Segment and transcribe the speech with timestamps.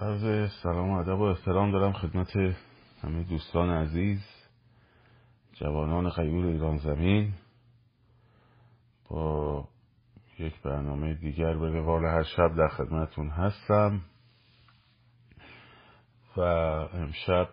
[0.00, 2.36] عرض سلام و ادب و احترام دارم خدمت
[3.02, 4.20] همه دوستان عزیز
[5.52, 7.32] جوانان خیول ایران زمین.
[9.08, 9.68] با
[10.38, 14.00] یک برنامه دیگر به روال هر شب در خدمتون هستم
[16.36, 17.48] و امشب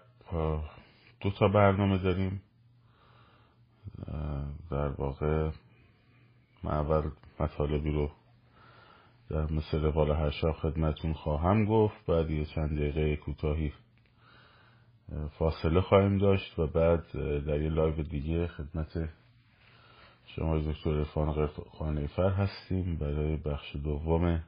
[1.21, 2.41] دو تا برنامه داریم.
[4.71, 5.52] در واقع
[6.64, 8.11] من اول مطالبی رو
[9.30, 12.05] در مثل روال هر شب خدمتون خواهم گفت.
[12.05, 13.73] بعد یه چند دقیقه کوتاهی
[15.40, 17.12] فاصله خواهیم داشت و بعد
[17.45, 19.09] در یه لایو دیگه خدمت
[20.26, 24.44] شما دکتر عرفان خانیفر هستیم برای بخش دوم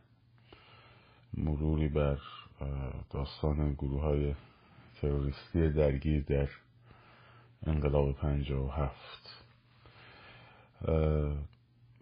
[1.33, 2.17] مروری بر
[3.09, 4.35] داستان گروه های
[5.01, 6.49] تروریستی درگیر در
[7.63, 9.45] انقلاب پنجاه و هفت.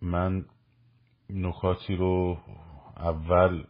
[0.02, 0.45] من
[1.30, 2.38] نکاتی رو
[3.00, 3.64] اول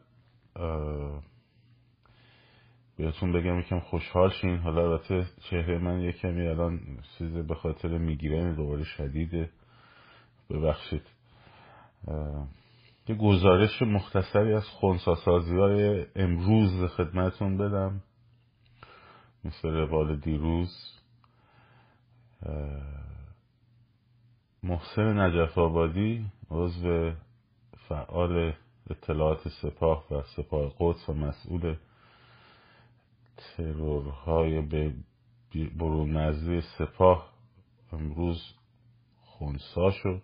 [2.98, 4.58] بهتون بگم یکم خوشحال شین.
[4.58, 6.80] حالا البته چهره من یه کمی الان
[7.18, 9.50] چیز به خاطر می‌گیرن دوباره شدیده
[10.50, 11.08] ببخشید.
[13.08, 18.04] یه گزارش مختصری از خونساسازی های امروز خدمتون بدم.
[19.46, 21.00] مثل روال دیروز.
[24.64, 27.12] محسن نجف آبادی عضو
[27.88, 28.54] فعال
[28.90, 31.76] اطلاعات سپاه و سپاه قدس و مسئول
[33.38, 34.94] ترورهای به
[35.80, 37.34] برون نزدی سپاه
[37.92, 38.54] امروز
[39.22, 40.22] خونسا شد.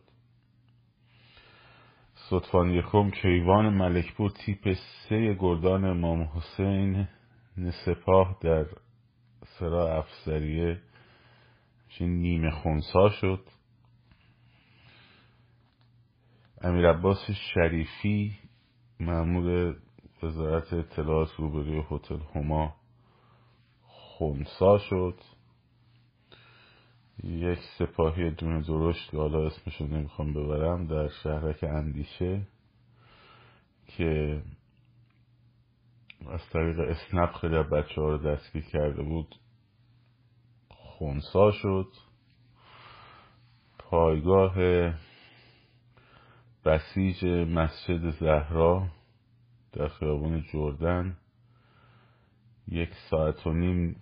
[2.29, 7.07] صدفان یکم کیوان ملکپور تیپ سه گردان امام حسین
[7.85, 8.65] سپاه در
[9.59, 10.81] سرا افسریه
[12.01, 13.43] نیمه خونسا شد.
[16.61, 18.39] امیر عباس شریفی
[19.05, 19.75] معمول
[20.23, 22.75] وزارت اطلاعات روبروی هتل هما
[23.83, 25.15] خونسا شد.
[27.23, 32.41] یک سپاهی دونه درشت که حالا اسمشو نمی‌خوام ببرم در شهرک اندیشه
[33.87, 34.41] که
[36.29, 39.35] از طریق اسنپ خیلی بچه ها رو دستگیر کرده بود
[40.69, 41.87] خونسا شد.
[43.79, 44.55] پایگاه
[46.65, 48.87] بسیج مسجد زهرا
[49.73, 51.17] در خیابان جردن
[52.67, 53.95] یک ساعت و نیم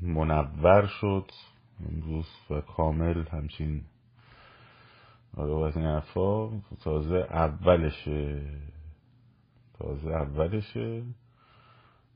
[0.00, 1.30] منور شد.
[1.90, 3.84] امروز و کامل همچین
[5.36, 6.60] آره از این حرفا.
[6.80, 8.42] تازه اولشه.
[9.78, 11.02] تازه اولشه.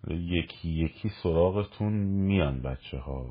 [0.09, 3.27] یکی یکی سراغتون میان بچه ها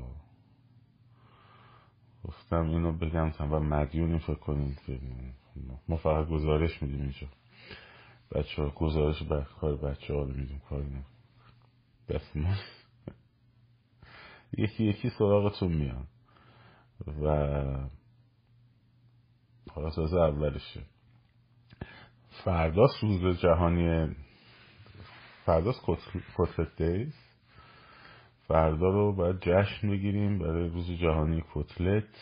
[2.24, 4.78] گفتم اینو بگم و مدیونی فکر کنید
[5.88, 7.26] ما فقط گزارش میدیم اینجا.
[8.34, 9.22] بچه ها گزارش
[9.60, 11.06] کار بچه ها رو میدیم کاری نیم
[12.08, 12.54] دست ما
[14.58, 16.06] یکی یکی سراغتون میان
[17.22, 17.28] و
[19.70, 20.82] حالا تازه اولشه.
[22.44, 24.16] فرداست روز جهانی
[25.46, 25.80] فرداست
[26.36, 27.14] کتلت دیز.
[28.48, 32.14] فردا رو باید جشن بگیریم برای روز جهانی کتلت.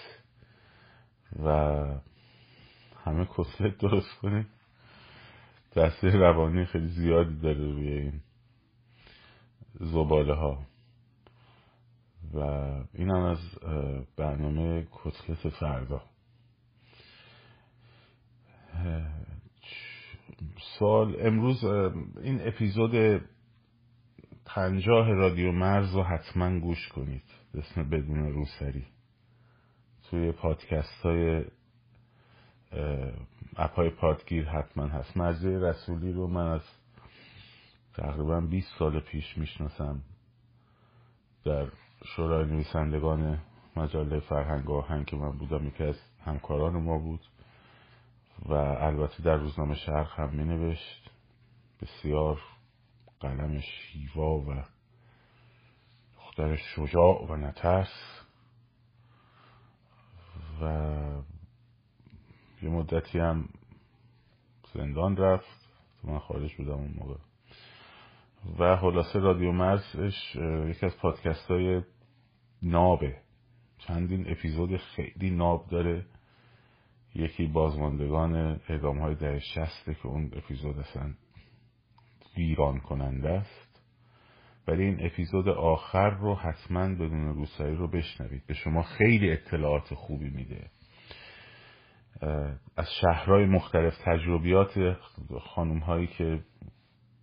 [1.44, 1.48] و
[3.04, 4.47] همه کتلت درست کنیم.
[5.70, 8.20] تاثیر روانی خیلی زیادی داره روی این
[9.81, 10.66] زباله ها
[12.34, 12.38] و
[12.94, 13.38] این هم از
[14.16, 16.03] برنامه کتلت فردا.
[20.78, 21.64] سال امروز
[22.22, 23.22] این اپیزود
[24.44, 27.25] پنجاه رادیو مرز رو حتما گوش کنید.
[27.54, 28.86] اسم بدون روسری.
[30.10, 31.44] توی پادکست های
[33.56, 35.16] اپای پادگیر حتما هست.
[35.16, 36.62] مرزه رسولی رو من از
[37.94, 40.03] تقریبا 20 سال پیش می‌شناسم.
[41.44, 41.66] در
[42.04, 43.38] شورای نویسندگان
[43.76, 47.20] مجله فرهنگ آهنگ که من بودم یکی از همکاران ما بود
[48.47, 51.10] و البته در روزنامه شرق هم می نوشت
[51.82, 52.41] بسیار
[53.20, 54.65] قلم شیوا و
[56.16, 58.21] دختر شجاع و نترس.
[60.62, 60.66] و
[62.62, 63.48] یه مدتی هم
[64.74, 65.60] زندان رفت.
[66.04, 67.16] من خارج بودم اون موقع.
[68.59, 70.36] و خلاصه رادیو مرزش
[70.68, 71.83] یکی از پادکست های
[72.62, 73.16] نابه.
[73.78, 76.07] چندین اپیزود خیلی ناب داره.
[77.15, 81.15] یکی بازماندگان اعدام های در شسته که اون اپیزود اصلا
[82.36, 83.83] ویران کننده است.
[84.68, 88.47] ولی این اپیزود آخر رو حتما بدون روسایی رو بشنوید.
[88.47, 90.71] به شما خیلی اطلاعات خوبی میده.
[92.77, 94.97] از شهرهای مختلف تجربیات
[95.41, 96.41] خانوم هایی که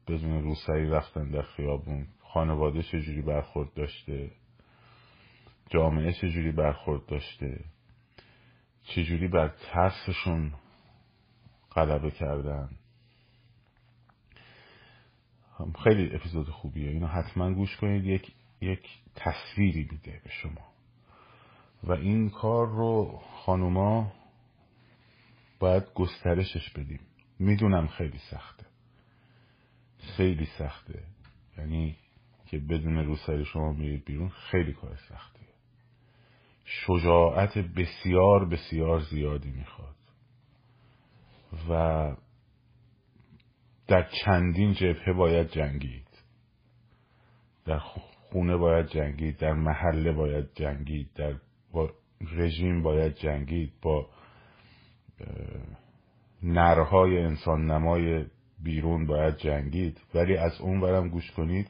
[0.07, 4.31] بدون روسری رفتن در خیابون خانواده چجوری برخورد داشته
[5.69, 7.59] جامعه چجوری برخورد داشته
[8.83, 10.53] چجوری بر ترسشون
[11.71, 12.69] غلبه کردن.
[15.83, 16.89] خیلی اپیزود خوبیه.
[16.89, 18.05] اینو حتما گوش کنید.
[18.05, 18.31] یک
[18.61, 20.67] یک تصویری میده به شما.
[21.83, 24.11] و این کار رو خانوما
[25.59, 26.99] باید گسترشش بدیم.
[27.39, 28.65] می‌دونم خیلی سخته.
[29.97, 31.03] خیلی سخته.
[31.57, 31.95] یعنی
[32.45, 35.39] که بدون روسری شما میرید بیرون خیلی کار سخته
[36.65, 39.95] شجاعت بسیار بسیار زیادی می‌خواد.
[41.69, 42.15] و
[43.87, 46.07] در چندین جبهه باید جنگید.
[47.65, 51.35] در خونه باید جنگید در محله باید جنگید در
[51.71, 54.09] با رژیم باید جنگید با
[56.43, 58.25] نرهای انسان نمای
[58.63, 60.01] بیرون باید جنگید.
[60.15, 61.69] ولی از اون برم گوش کنید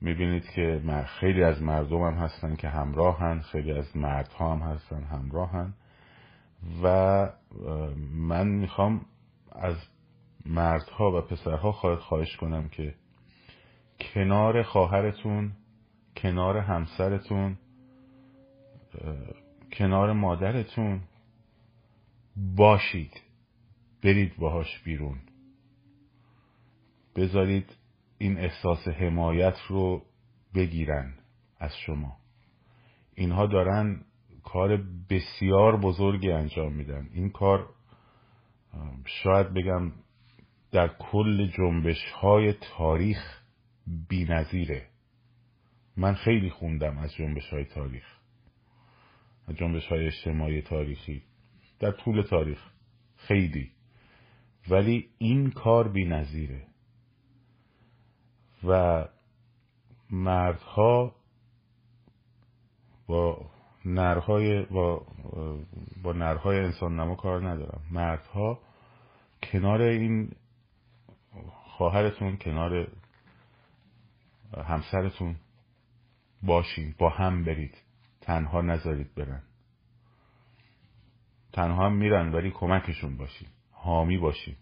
[0.00, 0.82] می‌بینید که
[1.20, 5.74] خیلی از مردم هم هستن که همراهن خیلی از مردها هم هستن همراهن.
[6.82, 7.28] و
[8.14, 9.00] من می‌خوام
[9.52, 9.76] از
[10.46, 12.94] مردها و پسرها خواهش کنم که
[14.00, 15.52] کنار خواهرتون
[16.16, 17.58] کنار همسرتون
[19.72, 21.00] کنار مادرتون
[22.36, 23.20] باشید.
[24.02, 25.18] برید باهاش بیرون.
[27.16, 27.76] بذارید
[28.18, 30.02] این احساس حمایت رو
[30.54, 31.14] بگیرن
[31.58, 32.16] از شما.
[33.14, 34.04] اینها دارن
[34.42, 37.08] کار بسیار بزرگی انجام میدن.
[37.12, 37.68] این کار
[39.06, 39.92] شاید بگم
[40.72, 43.42] در کل جنبش های تاریخ
[44.08, 44.86] بی نظیره.
[45.96, 48.04] من خیلی خوندم از جنبش های تاریخ.
[49.48, 51.22] از جنبش های اجتماعی تاریخی.
[51.82, 52.58] در طول تاریخ.
[53.16, 53.70] خیلی.
[54.68, 56.66] ولی این کار بی نظیره.
[58.64, 59.04] و
[60.10, 61.14] مردها
[63.06, 63.50] با
[63.84, 65.06] نرهای با,
[66.02, 67.82] با نرهای انسان نما کار ندارم.
[67.90, 68.58] مردها
[69.42, 70.32] کنار این
[71.66, 72.88] خواهرتون کنار
[74.56, 75.36] همسرتون
[76.42, 77.74] باشین با هم برید.
[78.20, 79.42] تنها نذارید برن.
[81.52, 84.56] تنها هم میرن ولی کمکشون باشین حامی باشین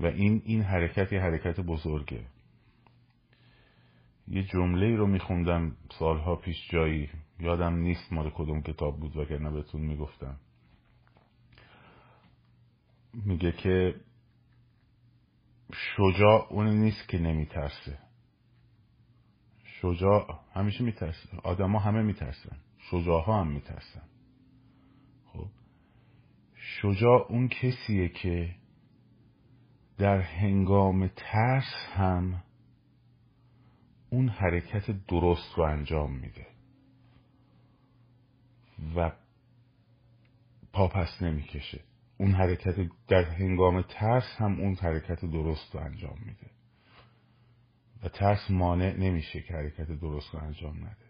[0.00, 2.26] و این این حرکت یه حرکت بزرگه.
[4.28, 7.10] یه جمله رو میخوندم سالها پیش جایی
[7.40, 10.36] یادم نیست مال کدوم کتاب بود وگرنه بهتون می‌گفتم.
[13.14, 13.94] میگه که
[15.72, 17.98] شجاع اون نیست که نمیترسه.
[19.64, 21.28] شجاع همیشه میترسه.
[21.42, 22.56] آدما همه میترسن.
[22.78, 24.02] شجاع ها هم میترسن.
[26.80, 28.54] شجاع اون کسیه که
[29.98, 32.42] در هنگام ترس هم
[34.10, 36.46] اون حرکت درست رو انجام میده
[38.96, 39.12] و
[40.72, 41.80] پاپس نمی‌کشه.
[42.18, 46.50] اون حرکت در هنگام ترس هم اون حرکت درست رو انجام میده.
[48.02, 51.06] و ترس مانع نمیشه که حرکت درست رو انجام نده.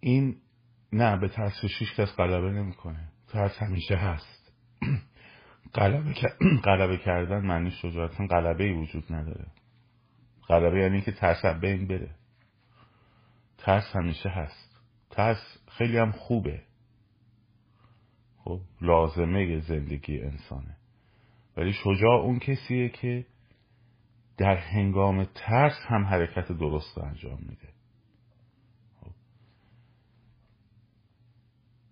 [0.00, 0.36] این
[0.92, 3.13] نه به ترس شیش کس غلبه نمی‌کنه.
[3.34, 4.52] ترس همیشه هست.
[6.64, 9.46] غلبه, کردن معنی شجاعت غلبه ای وجود نداره.
[10.48, 12.10] غلبه یعنی که ترس بین بره.
[13.58, 14.80] ترس همیشه هست.
[15.10, 16.62] ترس خیلی هم خوبه.
[18.36, 20.76] خب لازمه زندگی انسانه.
[21.56, 23.26] ولی شجاع اون کسیه که
[24.36, 27.73] در هنگام ترس هم حرکت درست انجام میده.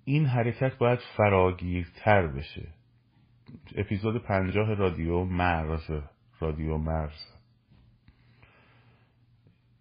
[0.04, 2.68] این حرکت باید فراگیرتر بشه.
[3.76, 5.90] اپیزود پنجاه رادیو مرز
[6.40, 7.32] رادیو مرز.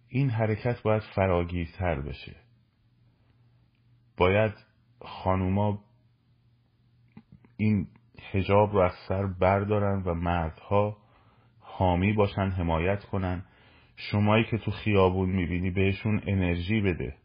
[0.07, 2.35] این حرکت باید فراگیرتر بشه.
[4.17, 4.53] باید
[5.01, 5.83] خانوما
[7.57, 7.87] این
[8.31, 10.97] هجاب رو از سر بردارن و مردها
[11.59, 13.45] حامی باشن حمایت کنن.
[13.95, 17.15] شمایی که تو خیابون می‌بینی بهشون انرژی بده.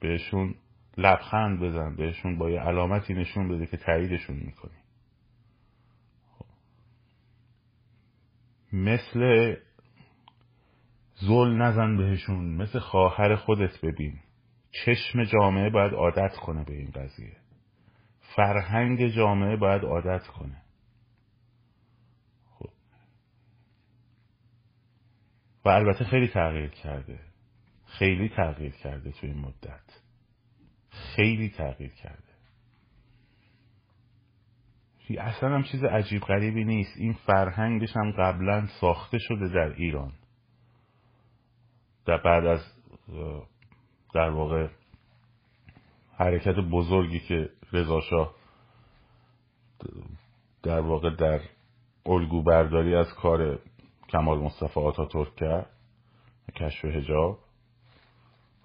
[0.00, 0.54] بهشون
[0.96, 4.76] لبخند بزن بهشون با یه علامتی نشون بده که تاییدشون می‌کنی.
[8.72, 9.56] مثل
[11.14, 14.18] زل نزن بهشون مثل خواهر خودت ببین.
[14.70, 17.36] چشم جامعه باید عادت کنه به این قضیه.
[18.36, 20.62] فرهنگ جامعه باید عادت کنه.
[22.50, 22.70] خب.
[25.64, 27.20] و البته خیلی تغییر کرده.
[27.86, 30.05] خیلی تغییر کرده تو این مدت.
[30.96, 32.22] خیلی تغییر کرده.
[35.18, 36.96] اصلا هم چیز عجیب غریبی نیست.
[36.96, 40.12] این فرهنگش هم قبلا ساخته شده در ایران.
[42.06, 42.60] در بعد از
[44.14, 44.68] در واقع
[46.16, 48.34] حرکت بزرگی که رضا
[50.62, 51.40] در واقع در
[52.06, 53.58] الگو برداری از کار
[54.08, 55.70] کمال مصطفی آتاتورک کرد
[56.54, 57.38] کشف هجاب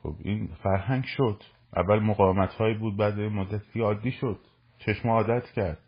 [0.04, 1.44] خب این فرهنگ شد.
[1.76, 4.40] اول مقاومت هایی بود بعد مدتی عادی شد.
[4.78, 5.80] چشم عادت کرد.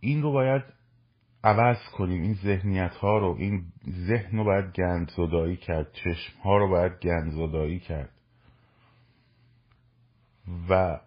[0.00, 0.62] این رو باید
[1.44, 3.64] عوض کنیم این ذهنیت ها رو این
[4.06, 8.10] ذهن رو باید گند زدایی کرد چشم ها رو باید گند زدایی کرد.
[10.68, 11.00] و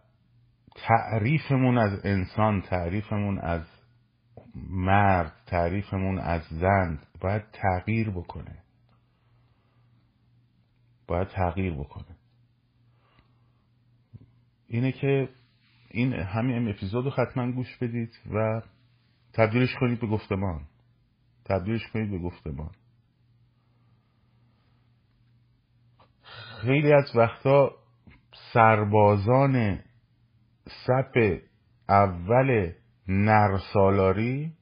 [0.75, 3.61] تعریفمون از انسان تعریفمون از
[4.69, 8.57] مرد تعریفمون از زن باید تغییر بکنه.
[11.07, 12.15] باید تغییر بکنه.
[14.67, 15.29] اینه که
[15.91, 18.61] این همین اپیزود رو حتما گوش بدید و
[19.33, 20.67] تبدیلش کنید به گفتمان.
[21.45, 22.71] تبدیلش کنید به گفتمان.
[26.61, 27.71] خیلی از وقتا
[28.53, 29.79] سربازان
[30.65, 31.39] سپ
[31.89, 32.71] اول
[33.07, 34.53] نرسالاری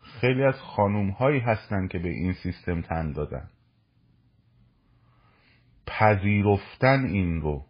[0.00, 3.50] خیلی از خانوم هایی هستن که به این سیستم تن دادن.
[5.86, 7.64] پذیرفتن این رو.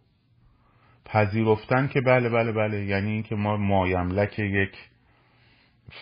[1.04, 2.84] پذیرفتن که بله بله بله.
[2.84, 4.76] یعنی اینکه ما مایملک یک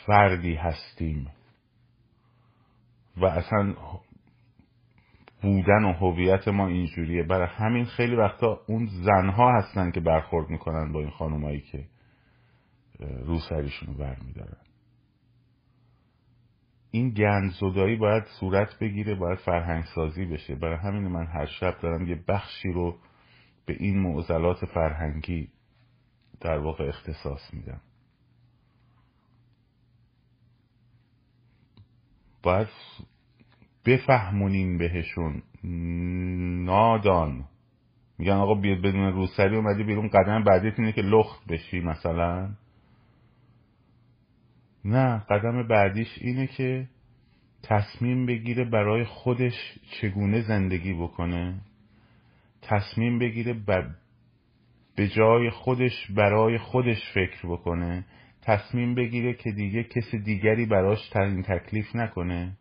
[0.07, 1.31] فردی هستیم.
[3.17, 3.75] و اصلا
[5.43, 7.23] بودن و هویت ما اینجوریه.
[7.23, 11.85] برای همین خیلی وقتا اون زنها هستن که برخورد می‌کنن با این خانومایی که
[13.01, 14.57] رو سریشون رو برمیدارن.
[16.95, 20.55] این گندزدایی باید صورت بگیره باید فرهنگ سازی بشه.
[20.55, 22.99] برای همین من هر شب دارم یه بخشی رو
[23.67, 25.49] به این معضلات فرهنگی
[26.41, 27.81] در واقع اختصاص میدم.
[32.43, 32.69] باید
[33.87, 35.43] بفهمونیم بهشون.
[36.65, 37.45] نادان.
[38.19, 40.09] میگن آقا بدون روسری اومدی بیرون.
[40.09, 42.55] قدم بعدیت اینه که لخت بشی مثلا.
[44.85, 46.89] نه قدم بعدیش اینه که
[47.63, 51.61] تصمیم بگیره برای خودش چگونه زندگی بکنه.
[52.63, 53.55] تصمیم بگیره
[54.97, 58.05] به جای خودش برای خودش فکر بکنه.
[58.43, 62.57] تصمیم بگیره که دیگه کسی دیگری براش ترین تکلیف نکنه.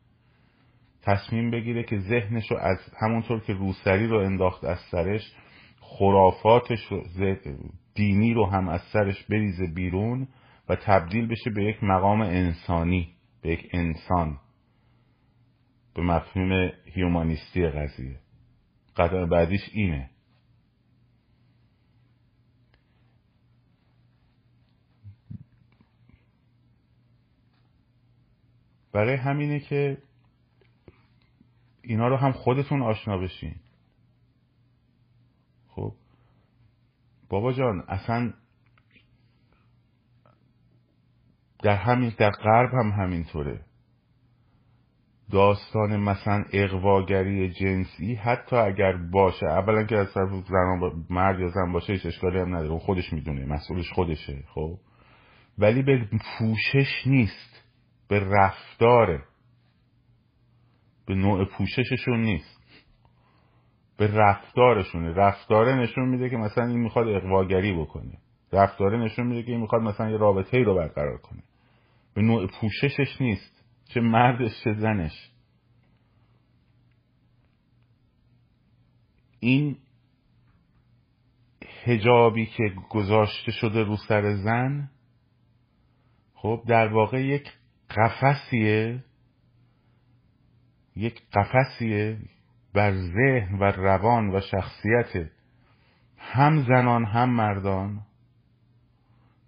[1.02, 5.32] تصمیم بگیره که ذهنش رو از همونطور که روسری رو انداخت از سرش
[5.80, 7.04] خرافاتش رو
[7.96, 10.28] دینی رو هم از سرش بریزه بیرون.
[10.70, 14.40] و تبدیل بشه به یک مقام انسانی به یک انسان.
[15.96, 18.20] به مفهوم هیومانیستی قضیه.
[18.96, 20.10] قدم بعدیش اینه.
[28.92, 29.98] برای همینه که
[31.82, 33.56] اینا رو هم خودتون آشنا بشین.
[35.68, 35.94] خب؟
[37.30, 38.34] بابا جان اصلا
[41.64, 43.62] در همین در غرب هم همینطوره.
[45.32, 51.72] داستان مثلا اقواگری جنسی حتی اگر باشه اولا که از طرف زن مرد یا زن
[51.72, 52.80] باشه هیچ اشکالی هم نداره.
[52.80, 54.78] خودش می‌دونه مسئولش خودشه خب؟
[55.58, 57.64] ولی به پوشش نیست
[58.10, 59.24] به رفتاره.
[61.08, 62.64] به نوع پوشششون نیست.
[63.98, 65.14] به رفتارشونه.
[65.14, 68.18] رفتاره نشون میده که مثلا این می‌خواد اقواگری بکنه.
[68.54, 71.44] رفتاره نشون میده که این می‌خواد مثلا یه رابطه ای رو برقرار کنه.
[72.14, 75.32] به نوع پوششش نیست چه مردش چه زنش.
[79.40, 79.78] این
[81.84, 84.90] هجابی که گذاشته شده رو سر زن
[86.34, 87.52] خب در واقع یک
[87.90, 89.04] قفسیه
[90.96, 92.18] یک قفسیه
[92.74, 95.30] بر ذهن و روان و شخصیت
[96.18, 98.02] هم زنان هم مردان.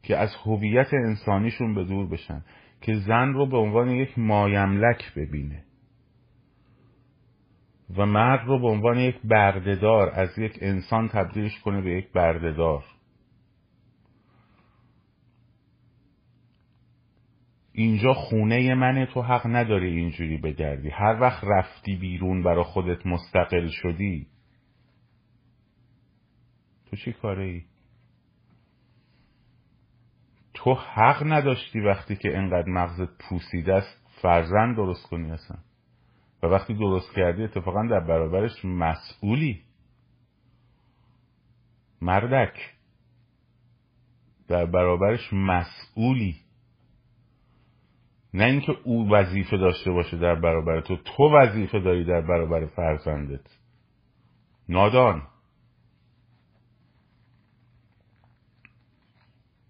[0.07, 2.43] که از هویت انسانیشون به دور بشن
[2.81, 5.63] که زن رو به عنوان یک مایملک ببینه.
[7.97, 12.83] و مرد رو به عنوان یک بردهدار از یک انسان تبدیلش کنه به یک بردهدار.
[17.71, 20.89] اینجا خونه منه تو حق نداری اینجوری بگردی.
[20.89, 24.27] هر وقت رفتی بیرون برا خودت مستقل شدی
[26.85, 27.63] تو چی کاره ای؟
[30.65, 35.57] تو حق نداشتی وقتی که انقدر مغزت پوسیده است فرزند درست کنی اصلا.
[36.43, 39.61] و وقتی درست کردی اتفاقا در برابرش مسئولی.
[42.01, 42.73] مردک.
[44.47, 46.35] در برابرش مسئولی.
[48.33, 53.57] نه اینکه او وظیفه داشته باشه در برابر تو تو وظیفه داری در برابر فرزندت.
[54.69, 55.21] نادان.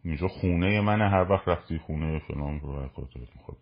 [0.05, 3.57] اینجا خونه منه هر وقت رفتی خونه فلان رو خودت می‌خواد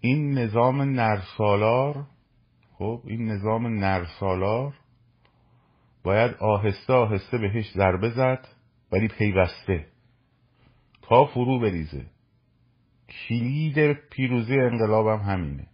[0.00, 2.06] این نظام نرسالار
[2.72, 4.74] خب این نظام نرسالار
[6.02, 8.48] باید آهسته آهسته بهش ضربه زد
[8.92, 9.86] ولی پیوسته.
[11.02, 12.06] تا فرو بریزه.
[13.28, 15.66] کلید پیروزی انقلابم همینه.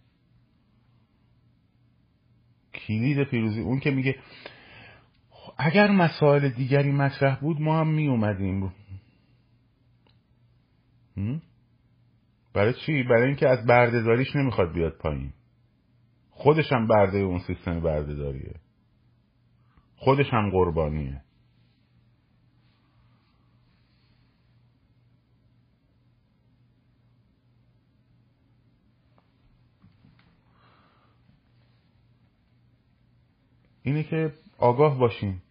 [2.73, 3.61] کلید پیروزی.
[3.61, 4.15] اون که میگه
[5.61, 8.73] اگر مسائل دیگری مطرح بود ما هم می اومدیم.
[12.53, 15.33] برای چی؟ برای اینکه از بردهداریش نمی‌خواد بیاد پایین.
[16.31, 18.55] خودش هم برده اون سیستم بردهداریه.
[19.95, 21.21] خودش هم قربانیه.
[33.83, 35.41] اینه که آگاه باشین.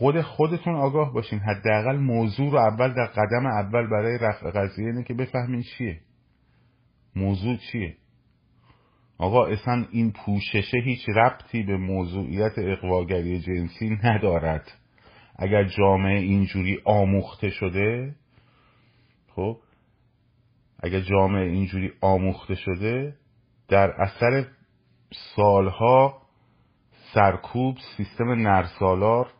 [0.00, 1.38] خود خودتون آگاه باشین.
[1.38, 6.00] حداقل موضوع رو اول در قدم اول برای رفع قضیه اینه که بفهمین چیه.
[7.16, 7.96] موضوع چیه؟
[9.18, 14.72] آقا اصلا این پوششه هیچ ربطی به موضوعیت اقواگری جنسی ندارد.
[15.36, 18.14] اگر جامعه اینجوری آموخته شده
[19.36, 19.56] خب
[20.82, 23.16] اگر جامعه اینجوری آموخته شده
[23.68, 24.46] در اثر
[25.36, 26.22] سالها
[27.14, 29.30] سرکوب سیستم نرسالار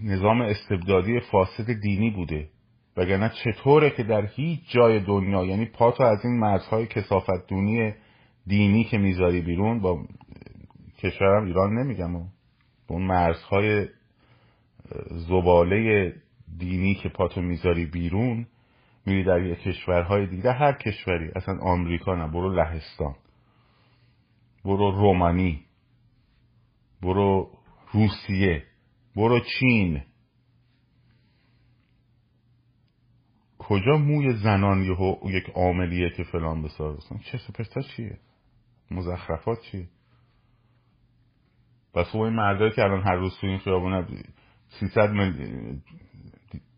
[0.00, 2.48] نظام استبدادی فاسد دینی بوده.
[2.96, 7.94] وگرنه چطوره که در هیچ جای دنیا یعنی پاتو از این مرزهای کسافت دونی
[8.46, 10.04] دینی که می‌ذاری بیرون با
[10.98, 12.24] کشورم ایران نمیگم و
[12.88, 13.88] اون مرزهای
[15.10, 16.12] زباله
[16.58, 18.46] دینی که پاتو می‌ذاری بیرون
[19.06, 20.52] میری در یه کشورهای دیگه.
[20.52, 23.14] هر کشوری اصلا آمریکا نه برو لهستان
[24.64, 25.64] برو رومانی
[27.02, 27.50] برو
[27.92, 28.62] روسیه.
[29.18, 30.02] برو چین.
[33.58, 38.18] کجا موی زنان یه یک عاملیه که فلان بسار؟ چه سپرتا چیه؟
[38.90, 39.88] مزخرفات چیه؟
[41.94, 44.06] بس خب این مردایی که الان هر روز تو این خیابونه
[44.68, 45.82] 300 میلیون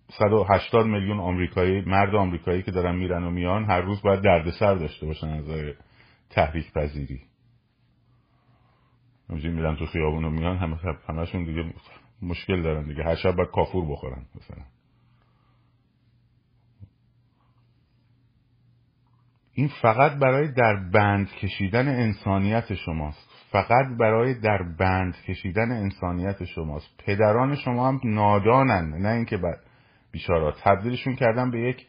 [0.09, 5.07] 180 میلیون آمریکایی مرد آمریکایی که دارن میرن و میان هر روز باید دردسر داشته
[5.07, 5.75] باشن از
[6.31, 7.21] تحریک پذیری.
[9.31, 10.77] همجوری میرن تو خیابون و میان همه
[11.09, 11.63] همشون دیگه
[12.23, 13.05] مشکل دارن دیگه.
[13.05, 14.65] هر شب باید کافور بخورن مثلا.
[19.53, 23.31] این فقط برای در بند کشیدن انسانیت شماست.
[23.51, 26.89] فقط برای در بند کشیدن انسانیت شماست.
[26.99, 29.03] پدران شما هم نادانن.
[29.03, 29.39] نه اینکه
[30.13, 31.87] بیچارا تبدیلشون کردن به یک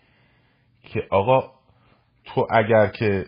[0.83, 1.51] که آقا
[2.25, 3.25] تو اگر که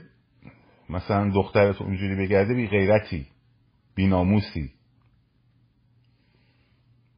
[0.89, 3.27] مثلا دخترت اونجوری بگرده بی غیرتی
[3.95, 4.71] بی ناموسی.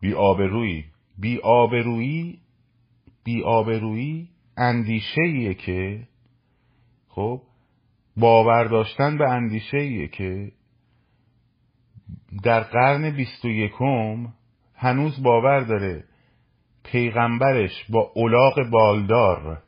[0.05, 0.85] بی آبرویی
[1.19, 2.39] بی آبرویی
[3.23, 6.07] بی آبرویی اندیشه که
[7.09, 7.41] خب
[8.17, 10.51] باور داشتن به اندیشه که
[12.43, 14.27] در قرن بیست و یکم
[14.75, 16.03] هنوز باور داره
[16.83, 19.63] پیغمبرش با اولاغ بالدار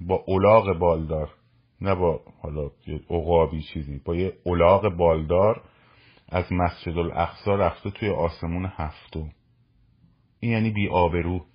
[0.00, 1.34] با اولاغ بالدار
[1.80, 2.70] نه با حالا
[3.10, 5.62] عقابی چیزی با یه اولاغ بالدار
[6.28, 9.30] از مسجد الاقصا رفته توی آسمون هفتم.
[10.44, 11.46] این یعنی بی آبرو.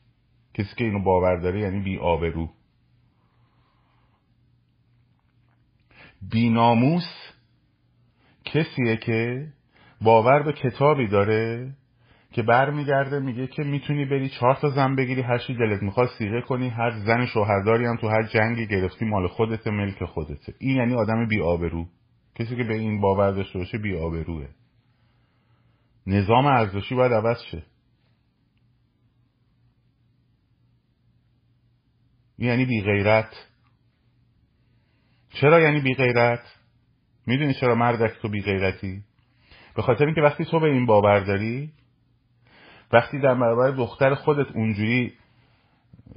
[0.53, 2.49] کسی که اینو باور داره یعنی بی آبرو.
[6.31, 7.31] بی ناموس
[8.45, 9.47] کسیه که
[10.01, 11.71] باور به کتابی داره
[12.31, 16.41] که برمیگرده میگه که می‌تونی بری چهار تا زن بگیری هر چی دلت می‌خواد سیغه
[16.41, 20.93] کنی هر زن شوهرداری هم تو هر جنگی گرفتی مال خودت ملک خودته این یعنی
[20.93, 21.85] آدم بی آبرو.
[22.35, 24.47] کسی که به این باور داشته باشه بی آبروه.
[26.07, 27.63] نظام ارزشی باید عوض شه.
[32.39, 33.29] یعنی بی غیرت.
[35.29, 36.41] چرا یعنی بی غیرت؟
[37.25, 39.03] می‌دونی چرا مردک تو بی غیرتی؟
[39.75, 41.71] به خاطر اینکه وقتی تو به این باور داری
[42.93, 45.13] وقتی در برابر دختر خودت اونجوری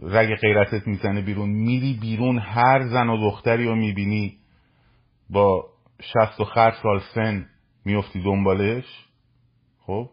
[0.02, 4.38] رگ غیرتت می‌زنه بیرون میری بیرون هر زن و دختری رو می‌بینی
[5.30, 5.66] با
[6.00, 7.46] شست و خر سال سن
[7.84, 8.84] میفتی دنبالش
[9.80, 10.10] خب؟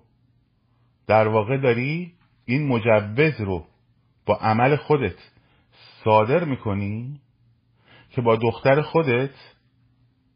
[1.08, 2.14] در واقع داری
[2.46, 3.66] این مجوز رو
[4.26, 5.18] با عمل خودت
[6.04, 7.22] صادر می‌کنی
[8.10, 9.36] که با دختر خودت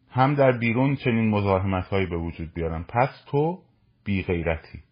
[0.10, 2.84] هم در بیرون چنین مزاحمت هایی به وجود بیارن.
[2.84, 3.64] پس تو
[4.04, 4.84] بی غیرتی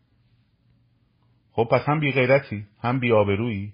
[1.52, 3.74] خب پس هم بی غیرتی هم بی آبرویی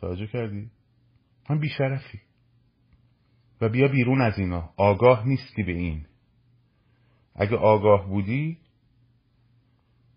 [0.00, 0.70] توجه کردی؟
[1.48, 2.20] هم بی شرفی
[3.60, 4.70] و بیا بیرون از اینا.
[4.76, 6.06] آگاه نیستی به این.
[7.34, 8.58] اگه آگاه بودی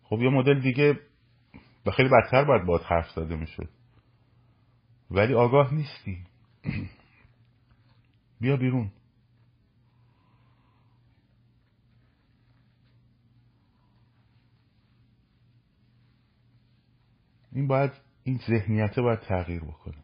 [0.03, 0.99] خب یه مدل دیگه
[1.85, 3.76] و خیلی بدتر باید باید حرف زده می‌شد.
[5.11, 6.25] ولی آگاه نیستی.
[8.41, 8.91] بیا بیرون.
[17.51, 17.91] این باید
[18.23, 20.03] این ذهنیت باید تغییر بکنه.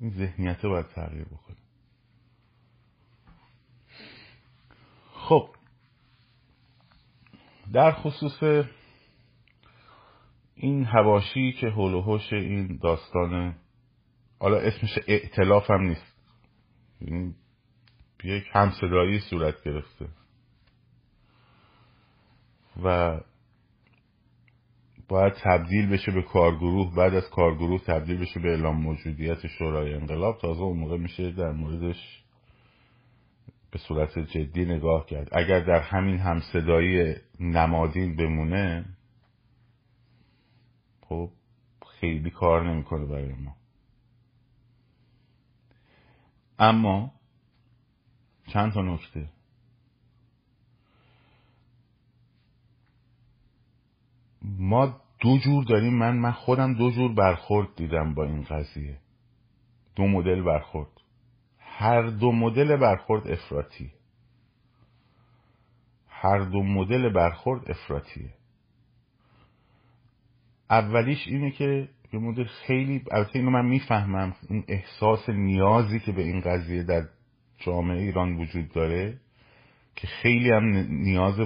[0.00, 1.56] این ذهنیت باید تغییر بکنه.
[5.12, 5.54] خب
[7.72, 8.42] در خصوص
[10.60, 13.54] این هواشی که هول و این داستان
[14.40, 16.14] حالا اسمش ائتلاف هم نیست.
[17.00, 17.34] این
[18.24, 20.08] یک همصدایی صورت گرفته.
[22.82, 23.20] و
[25.08, 30.38] باید تبدیل بشه به کارگروه بعد از کارگروه تبدیل بشه به اعلام موجودیت شورای انقلاب.
[30.38, 32.22] تازه اون موقع میشه در موردش
[33.70, 35.28] به صورت جدی نگاه کرد.
[35.32, 38.84] اگر در همین همصدایی نمادین بمونه
[41.08, 41.30] خب
[42.00, 43.56] خیلی کار نمی‌کنه برای ما.
[46.58, 47.12] اما
[48.46, 49.28] چند تا نکته.
[54.42, 55.98] ما دو جور داریم.
[55.98, 59.00] من من خودم دو جور برخورد دیدم با این قضیه.
[59.96, 60.90] دو مدل برخورد.
[61.58, 63.92] هر دو مدل برخورد افراطی.
[66.08, 68.37] هر دو مدل برخورد افراطیه
[70.70, 74.36] اولیش اینه که یه مدل خیلی البته اینو من می‌فهمم.
[74.50, 77.08] این احساس نیازی که به این قضیه در
[77.58, 79.18] جامعه ایران وجود داره
[79.96, 81.36] که خیلی هم نیاز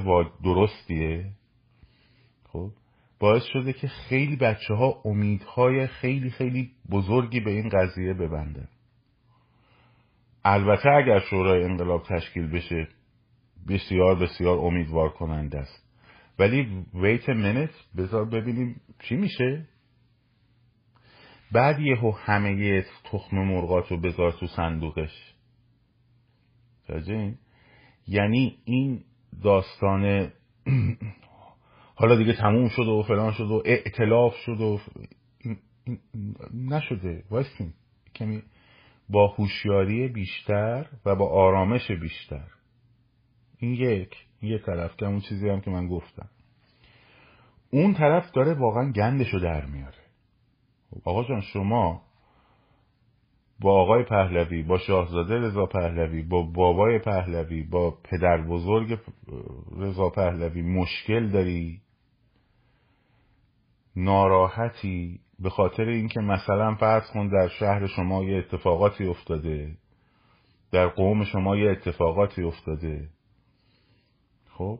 [0.45, 1.25] درستیه.
[2.45, 2.71] خب؟
[3.19, 8.69] باعث شده که خیلی بچه ها امیدهای خیلی خیلی بزرگی به این قضیه ببندن.
[10.45, 12.89] البته اگر شورای انقلاب تشکیل بشه
[13.69, 15.92] بسیار بسیار امیدوار کننده است.
[16.39, 19.69] ولی ویت منت بذار ببینیم چی میشه.
[21.53, 25.35] بعد یهو همه تخم مرغات رو بذار تو صندوقش.
[28.09, 29.05] یعنی این
[29.43, 30.33] داستان
[31.95, 34.81] حالا دیگه تموم شد و فلان شد و اعتلاف شد و
[36.55, 37.25] نشده.
[37.31, 37.73] وایستین
[38.15, 38.43] کمی
[39.09, 42.49] با هوشیاری بیشتر و با آرامش بیشتر.
[43.59, 44.17] این یک.
[44.43, 46.29] یه طرف که اون چیزی هم که من گفتم.
[47.71, 50.03] اون طرف داره واقعا گندشو در میاره.
[51.05, 52.03] آقا جان شما
[53.61, 58.99] با آقای پهلوی با شاهزاده رضا پهلوی با بابای پهلوی با پدر بزرگ
[59.79, 61.81] رضا پهلوی مشکل داری؟
[63.97, 69.77] ناراحتی به خاطر اینکه مثلا فرض کن در شهر شما یه اتفاقاتی افتاده
[70.73, 73.09] در قوم شما یه اتفاقاتی افتاده.
[74.63, 74.79] خب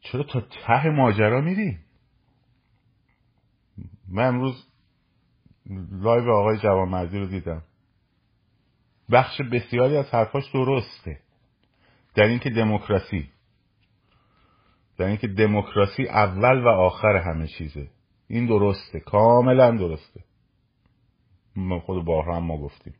[0.00, 1.78] چرا تا ته ماجرا میری؟
[4.08, 4.66] من امروز
[5.92, 7.62] لایو آقای جوانمردی رو دیدم.
[9.12, 11.20] بخش بسیاری از حرفاش درسته.
[12.14, 13.30] در اینکه دموکراسی
[14.96, 17.90] در اینکه دموکراسی اول و آخر همه چیزه.
[18.28, 20.24] این درسته کاملا درسته.
[21.56, 22.94] ما خود بارها هم ما گفتیم.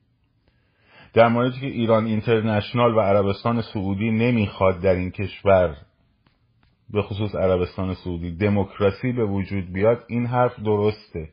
[1.12, 5.87] در موردی که ایران اینترنشنال و عربستان سعودی نمی‌خواد در این کشور
[6.90, 8.36] به خصوص عربستان سعودی.
[8.36, 11.28] دموکراسی به وجود بیاد این حرف درسته.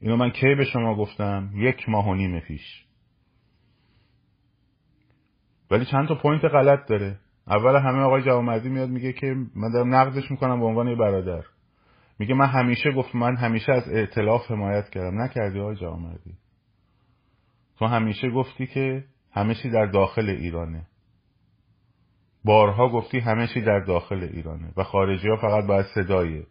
[0.00, 2.84] اینو من کی به شما گفتم؟ یک ماه و نیم پیش.
[5.70, 7.18] ولی چند تا point غلط داره.
[7.46, 11.44] اول همه آقای جوانمردی میاد میگه که من دارم نقدش می‌کنم به عنوان برادر.
[12.18, 15.22] میگه من همیشه گفت من همیشه از ائتلاف حمایت کردم.
[15.22, 16.34] نکردی آقای جوانمردی.
[17.78, 20.86] تو همیشه گفتی که همه چی در داخل ایرانه.
[22.46, 26.42] بارها گفتی همه چی در داخل ایرانه و خارجی ها فقط باید صدای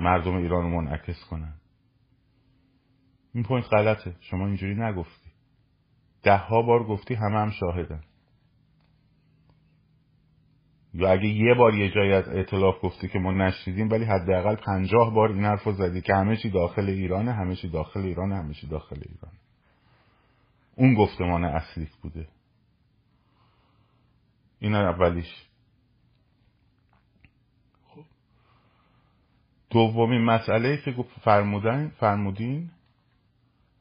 [0.00, 1.54] مردم ایران رو منعکس کنن.
[3.34, 4.16] این پوینت غلطه.
[4.20, 5.30] شما اینجوری نگفتی.
[6.22, 8.00] ده ها بار گفتی همه هم شاهدن.
[10.94, 15.14] یا اگه یه بار یه جایی از اعتلاف گفتی که ما نشنیدیم ولی حداقل پنجاه
[15.14, 18.66] بار این حرف زدی که همه چی داخل ایرانه همه چی داخل ایرانه همه چی
[18.66, 19.32] داخل ایران
[20.76, 22.28] اون گفتمان اصلیت بوده.
[24.60, 25.46] این اولیش.
[27.88, 28.04] خب.
[29.70, 31.20] دومین مسئله که گفت
[31.98, 32.70] فرمودین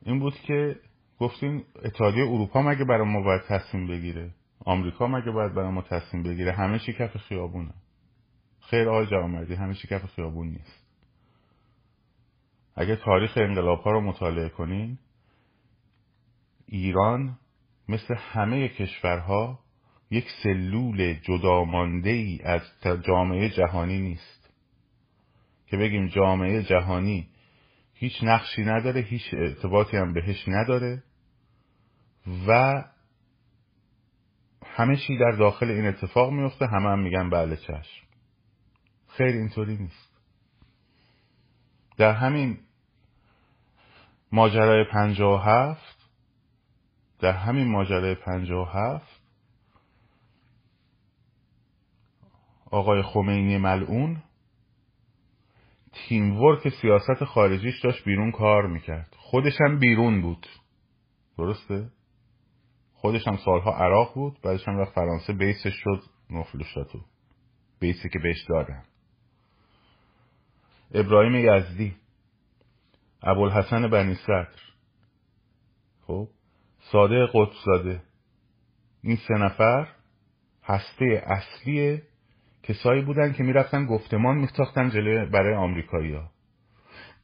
[0.06, 0.80] این بود که
[1.20, 4.32] گفتیم اتحادیه اروپا مگه برای ما باید تصمیم بگیره؟
[4.66, 7.74] آمریکا مگه باید برای ما تصمیم بگیره؟ همه چی کف خیابونه.
[8.62, 10.88] خیر آقای جوامردی همه چی کف خیابون نیست.
[12.76, 14.98] اگه تاریخ انقلاب ها رو مطالعه کنین
[16.66, 17.38] ایران
[17.90, 19.60] مثل همه کشورها
[20.10, 22.62] یک سلول جدامانده ای از
[23.06, 24.50] جامعه جهانی نیست.
[25.68, 27.28] که بگیم جامعه جهانی
[27.94, 31.04] هیچ نقشی نداره هیچ ارتباطی هم بهش نداره
[32.48, 32.84] و
[34.66, 38.08] همه چی در داخل این اتفاق میفته همه هم میگن بله چشم.
[39.08, 40.22] خیر اینطوری نیست.
[41.98, 42.58] در همین
[44.32, 45.98] ماجرای پنجاه و هفت
[47.20, 49.17] در همین ماجرای پنجاه و هفت
[52.72, 54.24] آقای خمینی ملعون
[55.94, 59.16] تیم ورک سیاست خارجیش داشت بیرون کار می‌کرد.
[59.18, 60.48] خودش هم بیرون بود.
[61.38, 61.90] درسته؟
[62.94, 67.00] خودش هم سالها عراق بود بعدش هم رفت فرانسه بیسش شد نفلوشاتو
[67.80, 68.84] بیسی که بهش دادن.
[70.94, 71.96] ابراهیم یزدی
[73.24, 74.62] ابوالحسن بنی صدر.
[76.08, 76.28] خب؟
[76.92, 78.02] ساده قطبزاده
[79.04, 79.88] این سه نفر
[80.64, 82.02] هسته اصلی
[82.68, 86.32] کسایی بودن که می‌رفتن گفتمان میساختن جلوی برای آمریکایی‌ها.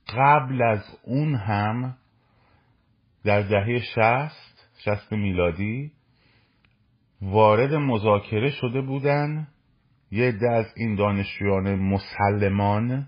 [0.09, 1.97] قبل از اون هم
[3.23, 5.91] در دهه شست شست میلادی
[7.21, 9.47] وارد مذاکره شده بودن
[10.11, 13.07] یه عده از این دانشجویان مسلمان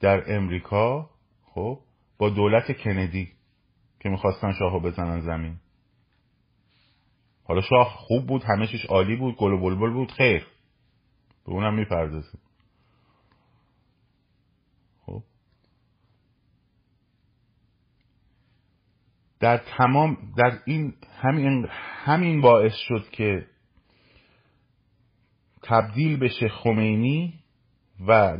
[0.00, 1.10] در امریکا
[1.44, 1.78] خب
[2.18, 3.32] با دولت کندی
[4.00, 5.56] که می‌خواستن شاهو بزنن زمین.
[7.44, 10.46] حالا شاه خوب بود همه چیش عالی بود گل و بلبل بود خیر.
[11.46, 12.40] به اونم می‌پردازیم.
[15.06, 15.22] خب.
[19.40, 21.66] در تمام در این همین
[22.04, 23.46] همین باعث شد که
[25.62, 27.34] تبدیل بشه خمینی
[28.08, 28.38] و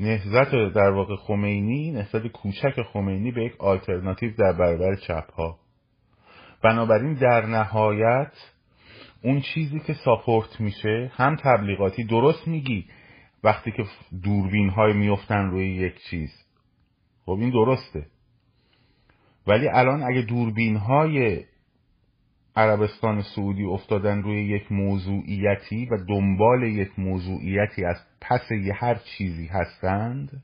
[0.00, 5.58] نهزت در واقع خمینی نهزت کوچک خمینی به یک آلترناتیو در برابر چپ ها
[6.62, 8.32] بنابراین در نهایت
[9.22, 12.86] اون چیزی که ساپورت میشه هم تبلیغاتی درست میگی
[13.44, 13.84] وقتی که
[14.22, 16.30] دوربین های میفتن روی یک چیز.
[17.26, 18.06] خب این درسته.
[19.46, 21.44] ولی الان اگه دوربین های
[22.56, 29.46] عربستان سعودی افتادن روی یک موضوعیتی و دنبال یک موضوعیتی از پس یه هر چیزی
[29.46, 30.42] هستند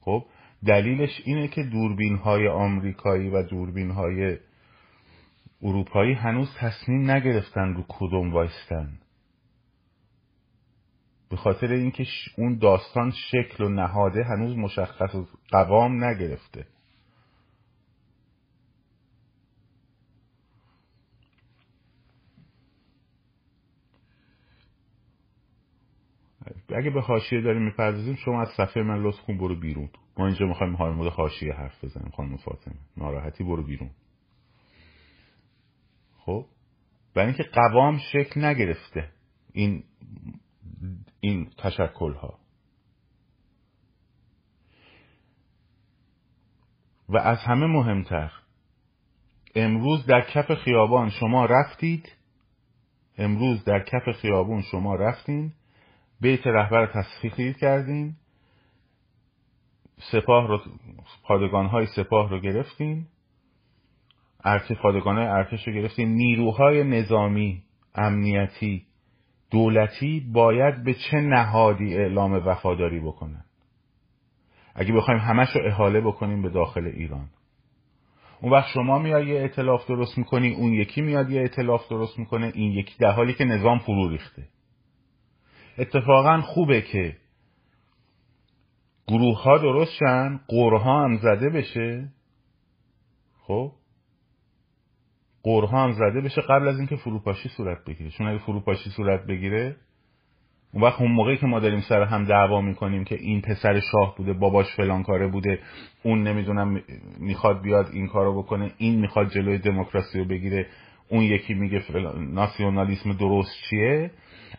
[0.00, 0.24] خب
[0.66, 4.36] دلیلش اینه که دوربین های آمریکایی و دوربین های
[5.62, 8.98] اروپایی هنوز تصمیم نگرفتن رو کدوم وایستن.
[11.30, 16.66] به خاطر اینکه اون داستان شکل و نهاده هنوز مشخص و قوام نگرفته.
[26.76, 29.90] اگه به حاشیه داریم می‌پردازیم شما از صفحه من لطف کن برو بیرون.
[30.18, 32.74] ما اینجا می‌خوایم های مورد حاشیه حرف بزنیم خانم فاطمه.
[32.96, 33.90] ناراحتی برو بیرون.
[36.28, 36.46] خب؟
[37.14, 39.08] برای اینکه قوام شکل نگرفته.
[39.52, 39.84] این
[41.20, 42.38] این تشکل ها
[47.08, 48.32] و از همه مهمتر
[49.54, 52.12] امروز در کف خیابان شما رفتید.
[53.18, 55.52] امروز در کف خیابون شما رفتین.
[56.20, 58.16] بیت رهبر تصفیه کردین.
[60.12, 60.60] سپاه رو
[61.22, 63.06] پادگان های سپاه رو گرفتین.
[64.44, 67.62] ارتش پادگان ارتش رو گرفتین نیروهای نظامی
[67.94, 68.86] امنیتی
[69.50, 73.44] دولتی باید به چه نهادی اعلام وفاداری بکنن؟
[74.74, 77.28] اگه بخوایم همش رو احاله بکنیم به داخل ایران.
[78.40, 82.52] اون وقت شما میاد یه اطلاف درست می‌کنی اون یکی میاد یه اطلاف درست می‌کنه
[82.54, 84.48] این یکی در حالی که نظام فرو ریخته.
[85.78, 87.16] اتفاقا خوبه که
[89.08, 92.08] گروه ها درست شن قرها هم زده بشه.
[93.46, 93.72] خب؟
[95.42, 98.10] قرها هم زده بشه قبل از اینکه فروپاشی صورت بگیره.
[98.10, 99.76] چون اگه فروپاشی صورت بگیره
[100.72, 104.14] اون وقت اون موقعی که ما داریم سر هم دعوا می‌کنیم که این پسر شاه
[104.16, 105.58] بوده باباش فلان کاره بوده
[106.02, 106.80] اون نمی‌دونم
[107.18, 110.66] می‌خواد بیاد این کارو بکنه این می‌خواد جلوی دموکراسی رو بگیره
[111.08, 111.82] اون یکی میگه
[112.18, 114.10] ناسیونالیسم درست چیه؟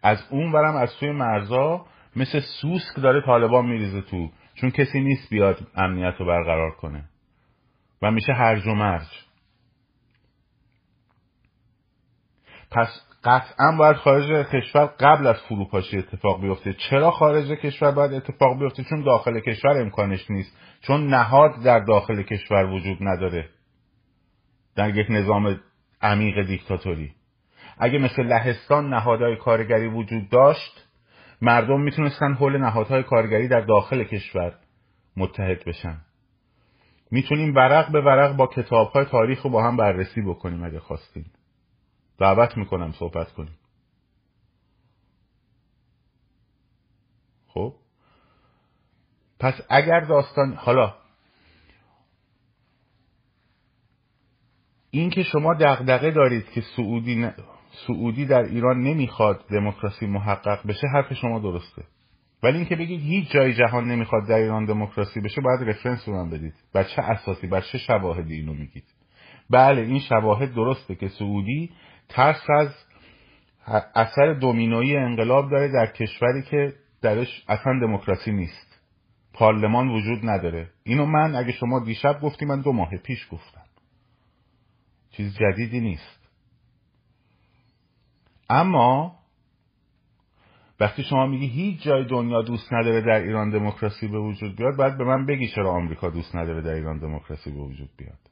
[0.04, 5.30] از اون برم از توی مرزا مثل سوسک داره طالبان میریزه تو چون کسی نیست
[5.30, 7.04] بیاد امنیت رو برقرار کنه.
[8.02, 9.29] و میشه هرج و مرج.
[12.72, 16.74] پس قطعا باید خارج کشور قبل از فروپاشی اتفاق بیفته.
[16.74, 20.58] چرا خارج کشور باید اتفاق بیفته؟ چون داخل کشور امکانش نیست.
[20.82, 23.50] چون نهاد در داخل کشور وجود نداره.
[24.76, 25.60] در یک نظام
[26.02, 27.12] عمیق دیکتاتوری.
[27.78, 30.88] اگه مثل لهستان نهادهای کارگری وجود داشت
[31.42, 34.54] مردم می‌تونستن حول نهادهای کارگری در داخل کشور
[35.18, 35.98] متحد بشن.
[37.12, 41.26] می‌تونیم ورق به ورق با کتابهای تاریخ رو با هم بررسی بکنیم اگه خواستیم.
[42.20, 43.58] دعوت می‌کنم صحبت کنیم.
[47.48, 47.74] خب؟
[49.40, 50.94] پس اگر داستان حالا
[54.92, 57.34] این که شما دغدغه دارید که سعودی, ن...
[57.88, 61.84] سعودی در ایران نمی‌خواد دموکراسی محقق بشه حرف شما درسته.
[62.44, 66.54] ولی اینکه بگید هیچ جای جهان نمی‌خواد در ایران دموکراسی بشه باید رفرنس رو بدید.
[66.74, 68.86] بر چه اساسی بر چه شواهدی اینو میگید؟
[69.50, 71.72] بله این شواهد درسته که سعودی
[72.10, 72.70] ترس از
[73.96, 78.80] اثر دومینویی انقلاب داره در کشوری که درش اصلا دموکراسی نیست.
[79.34, 80.70] پارلمان وجود نداره.
[80.84, 83.64] اینو من اگه شما دیشب گفتی من دو ماه پیش گفتم.
[85.12, 86.20] چیز جدیدی نیست.
[88.50, 89.20] اما
[90.80, 94.98] وقتی شما میگی هیچ جای دنیا دوست نداره در ایران دموکراسی به وجود بیاد باید
[94.98, 98.29] به من بگی چرا آمریکا دوست نداره در ایران دموکراسی به وجود بیاد.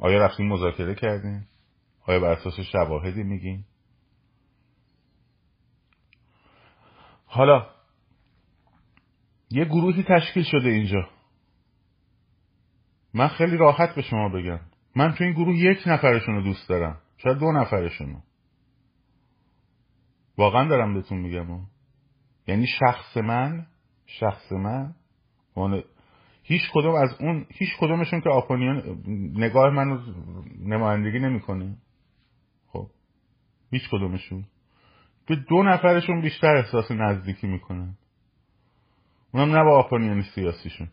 [0.00, 1.48] آیا رفتیم مذاکره کردیم؟
[2.06, 3.66] آیا بر اساس شواهدی میگیم؟
[7.26, 7.70] حالا
[9.50, 11.08] یه گروهی تشکیل شده اینجا.
[13.14, 14.60] من خیلی راحت به شما بگم.
[14.96, 17.00] من تو این گروه یک نفرشون رو دوست دارم.
[17.16, 18.20] شاید دو نفرشون رو.
[20.38, 21.66] واقعا دارم بهتون میگم.
[22.46, 23.66] یعنی شخص من
[24.06, 24.94] شخص من
[26.50, 29.02] هیچ کدوم از اون هیچ کدومشون که آپونیون
[29.34, 29.98] نگاه منو
[30.58, 31.76] نمایندگی نمی‌کنه.
[32.68, 32.86] خب.
[33.70, 34.44] هیچ کدومشون.
[35.26, 37.94] به دو نفرشون بیشتر احساس نزدیکی می‌کنن.
[39.32, 40.88] اونم نه با آپونیون سیاسیشون.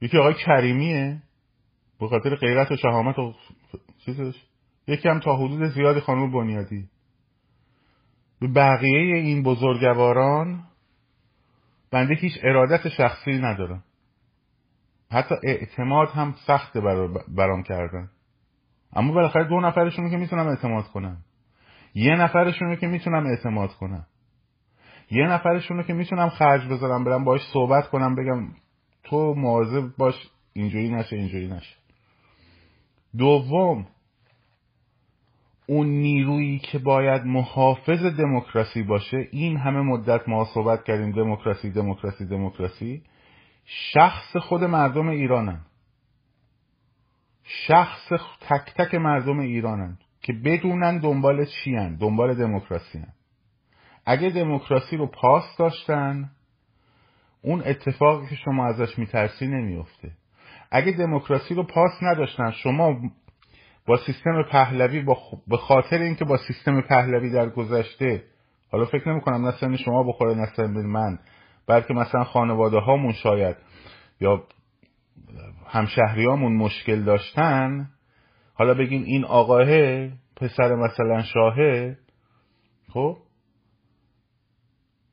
[0.00, 1.22] یکی آقای کریمیه.
[2.00, 3.34] به خاطر غیرت و شهامت و
[4.04, 4.34] چیزش
[4.86, 6.88] یکی هم تا حدود زیادی خانم بنیادی.
[8.40, 10.64] به بقیه این بزرگواران
[11.90, 13.84] بنده هیچ ارادت شخصی ندارم.
[15.10, 16.80] حتی اعتماد هم سخته
[17.28, 18.10] برام کردن.
[18.92, 21.16] اما بالاخره دو نفرشون که می‌تونم اعتماد کنم.
[21.94, 24.06] یه نفرشون که می‌تونم اعتماد کنم.
[25.10, 28.48] یه نفرشون که می‌تونم خرج بذارم برم باش صحبت کنم بگم
[29.04, 30.14] تو مواظب باش
[30.52, 31.76] اینجوری نشه اینجوری نشه.
[33.18, 33.86] دوم
[35.66, 42.26] اون نیرویی که باید محافظ دموکراسی باشه این همه مدت ما صحبت کردیم دموکراسی دموکراسی
[42.26, 43.02] دموکراسی.
[43.72, 45.60] شخص خود مردم ایرانن
[47.44, 48.08] شخص
[48.40, 51.96] تک تک مردم ایرانن که بدونن دنبال چی هن.
[51.96, 53.12] دنبال دموکراسی هن.
[54.06, 56.30] اگه دموکراسی رو پاس داشتن
[57.42, 60.10] اون اتفاقی که شما ازش میترسی نمیفته
[60.70, 63.00] اگه دموکراسی رو پاس نداشتن شما
[63.86, 68.24] با سیستم پهلوی با به خاطر اینکه با سیستم پهلوی در گذشته
[68.72, 71.18] حالا فکر نمی کنم نه شما بخوره نه من
[71.70, 73.56] بلکه مثلا خانواده هامون شاید
[74.20, 74.44] یا
[75.66, 77.88] همشهریامون مشکل داشتن
[78.54, 79.66] حالا بگیم این آقاه
[80.36, 81.96] پسر مثلا شاهه
[82.88, 83.16] خب؟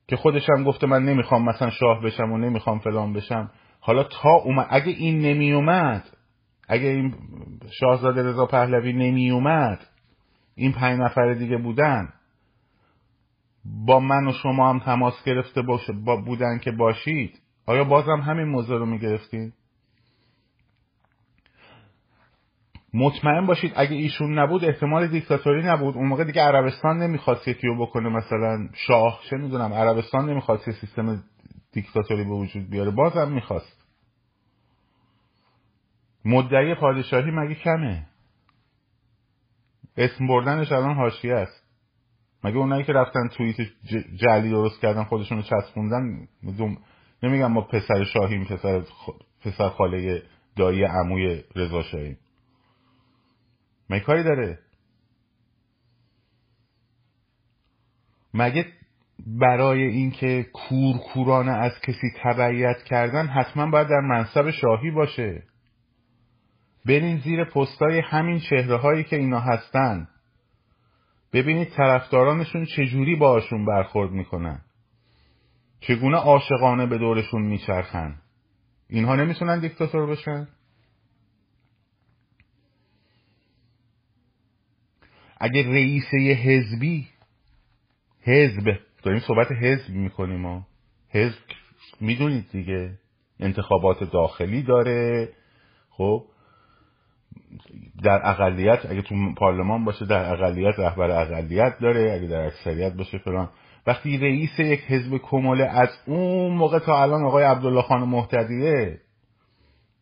[0.07, 3.51] که خودش هم گفته من نمی‌خوام مثلا شاه بشم و نمی‌خوام فلان بشم.
[3.79, 6.03] حالا تا اومد اگه این نمی اومد
[6.67, 7.15] اگه این
[7.79, 9.79] شاهزاده رضا پهلوی نمی اومد
[10.55, 12.13] این پنج نفر دیگه بودن
[13.85, 17.41] با من و شما هم تماس گرفته باشه با بودن که باشید.
[17.65, 19.53] آیا بازم همین موضوع رو می‌گرفتید
[22.93, 25.95] مطمئن باشید اگه ایشون نبود احتمال دیکتاتوری نبود.
[25.95, 29.19] اون موقع دیگه عربستان نمی‌خواست یکی رو بکنه مثلا شاه.
[29.29, 31.23] چه می‌دونم عربستان نمی‌خواست سیستم
[31.71, 32.91] دیکتاتوری به وجود بیاره.
[32.91, 33.85] بازم می‌خواست.
[36.25, 38.05] مدعی پادشاهی مگه کمه؟
[39.97, 41.66] اسم بردنش الان حاشیه است.
[42.47, 43.55] مگه اونایی که رفتن توییت
[44.15, 46.27] جعلی درست کردن خودشون رو چسبوندن
[47.23, 48.83] نمیگم ما پسر شاهیم پسر,
[49.45, 50.23] پسر خاله
[50.55, 52.17] دایی عموی رضا شاهیم.
[53.89, 54.59] مگه کاری داره؟
[58.33, 58.65] مگه
[59.27, 65.43] برای اینکه کورکورانه از کسی تبعیت کردن حتما باید در منصب شاهی باشه؟
[66.85, 70.07] برین زیر پستای همین چهره هایی که اینا هستن.
[71.37, 74.61] ببینید طرفدارانشون چجوری باشون برخورد می‌کنن.
[75.79, 78.21] چگونه عاشقانه به دورشون میچرخن.
[78.89, 80.47] اینها نمی‌تونن دیکتاتور بشن؟
[85.37, 87.07] اگه رئیس یه حزبی
[88.21, 90.67] حزب داریم صحبت حزب می‌کنیم ما
[91.09, 91.39] حزب
[92.01, 92.99] می‌دونید دیگه
[93.39, 95.29] انتخابات داخلی داره.
[95.89, 96.25] خب؟
[98.03, 103.17] در اقلیت اگه تو پارلمان باشه در اقلیت رهبر اقلیت داره اگه در اکثریت باشه
[103.17, 103.49] فلان.
[103.87, 108.99] وقتی رئیس یک حزب کماله از اون موقع تا الان آقای عبدالله خان محتدیه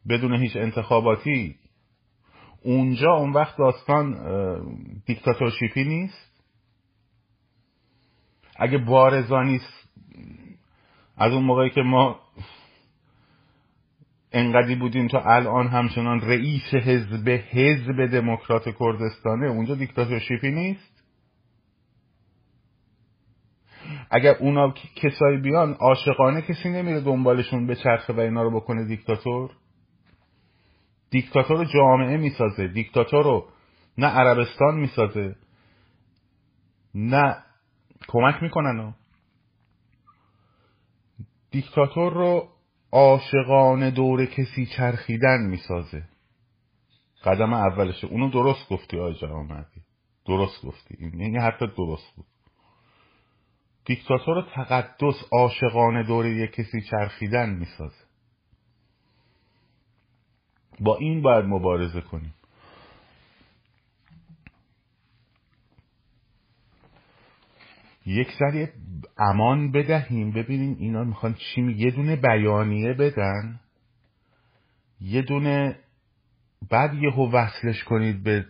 [0.09, 1.55] بدون هیچ انتخاباتی
[2.63, 4.15] اونجا اون وقت داستان
[5.05, 6.43] دیکتاتورشیپی نیست.
[8.55, 9.59] اگه بارزانی
[11.17, 12.19] از اون موقعی که ما
[14.35, 19.45] انقدی بودیم تا الان همچنان رئیس حزب حزب دموکرات کردستانه.
[19.45, 21.03] اونجا دیکتاتورشیپی نیست؟
[24.11, 29.51] اگر اونا کسایی بیان عاشقانه کسی نمیره دنبالشون به چرخه و اینا رو بکنه دیکتاتور؟
[31.09, 32.67] دیکتاتور جامعه می‌سازه.
[32.67, 33.47] دیکتاتور رو
[33.97, 35.35] نه عربستان می‌سازه.
[36.95, 37.37] نه
[38.07, 38.93] کمک می‌کنن.
[41.51, 42.54] دیکتاتور رو
[42.95, 46.03] عاشقانه دور کسی چرخیدن می‌سازه.
[47.23, 48.07] قدم اولشه.
[48.07, 49.81] اونو درست گفتی آقای جوامردی.
[50.25, 50.95] درست گفتی.
[50.99, 52.25] این حرف درست بود.
[53.85, 58.05] دیکتاتور تقدس عاشقانه دور یک کسی چرخیدن می‌سازه.
[60.79, 62.33] با این باید مبارزه کنیم.
[68.05, 68.73] یک ذره
[69.17, 70.31] امان بدهیم.
[70.31, 73.59] ببینیم اینا می‌خوان چی می یه دونه بیانیه بدن.
[75.01, 75.75] یه دونه
[76.69, 78.45] بعد یهو وصلش کنید به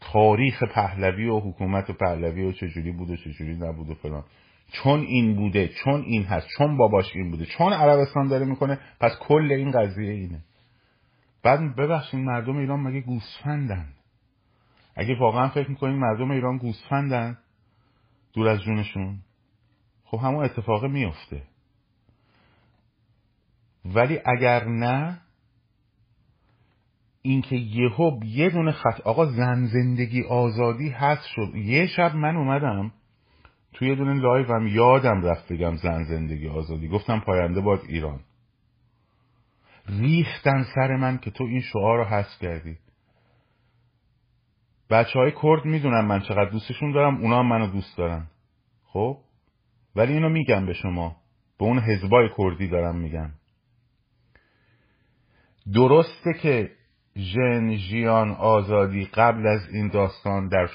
[0.00, 4.24] تاریخ پهلوی و حکومت پهلوی و چجوری بود و چجوری نبود و فلان.
[4.72, 9.12] چون این بوده چون این هست چون باباش این بوده چون عربستان داره می‌کنه پس
[9.20, 10.40] کل این قضیه اینه.
[11.42, 13.86] بعد ببخشید مردم ایران مگه گوسفندن؟
[14.96, 17.38] اگه واقعا فکر می‌کنین مردم ایران گوسفندن؟
[18.38, 19.18] دور از جونشون.
[20.04, 21.42] خب همون اتفاق میفته
[23.84, 25.20] ولی اگر نه
[27.22, 31.54] اینکه یهو یه دونه خط آقا زن زندگی آزادی هست شد.
[31.54, 32.92] یه شب من اومدم
[33.72, 36.88] توی یه دونه لایو هم یادم رفت بگم زن زندگی آزادی.
[36.88, 38.20] گفتم پاینده باد ایران.
[39.88, 42.78] ریختن سر من که تو این شعار رو حذف کردی.
[44.90, 48.26] بچه های کرد می‌دونن من چقدر دوستشون دارم اونا هم منو دوست دارن.
[48.84, 49.18] خب؟
[49.96, 51.16] ولی اینو میگم به شما.
[51.58, 53.30] به اون حزبای کردی دارم میگم.
[55.74, 56.70] درسته که
[57.16, 60.68] ژن ژیان آزادی قبل از این داستان در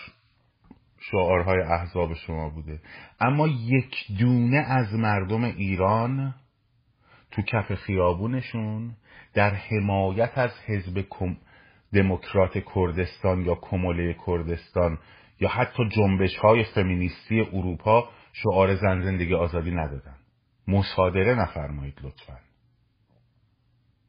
[1.00, 2.80] شعارهای احزاب شما بوده.
[3.20, 6.36] اما یک دونه از مردم ایران
[7.32, 8.96] تو کف خیابونشون
[9.34, 11.00] در حمایت از حزب
[11.94, 15.00] دموکرات کردستان یا کموله کردستان
[15.40, 20.16] یا حتی جنبش های فمینیستی اروپا شعار زن زندگی آزادی ندادن.
[20.68, 22.40] مصادره نفرمایید لطفا.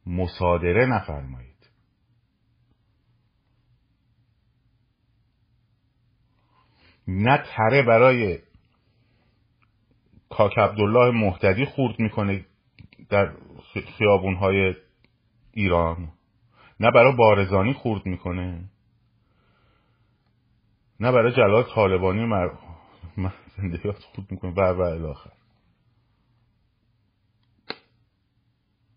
[0.05, 1.55] مصادره نفرمایید.
[7.07, 8.39] نه تره برای
[10.29, 12.45] کاک عبدالله محتدی خورد می‌کنه
[13.09, 13.33] در
[13.97, 14.75] خیابونهای
[15.53, 16.14] ایران.
[16.79, 18.63] نه برای بارزانی خورد می‌کنه.
[20.99, 22.49] نه برای جلال طالبانی مر...
[23.57, 24.51] زندگیات خود می‌کنه.
[24.51, 25.29] و و الاخر.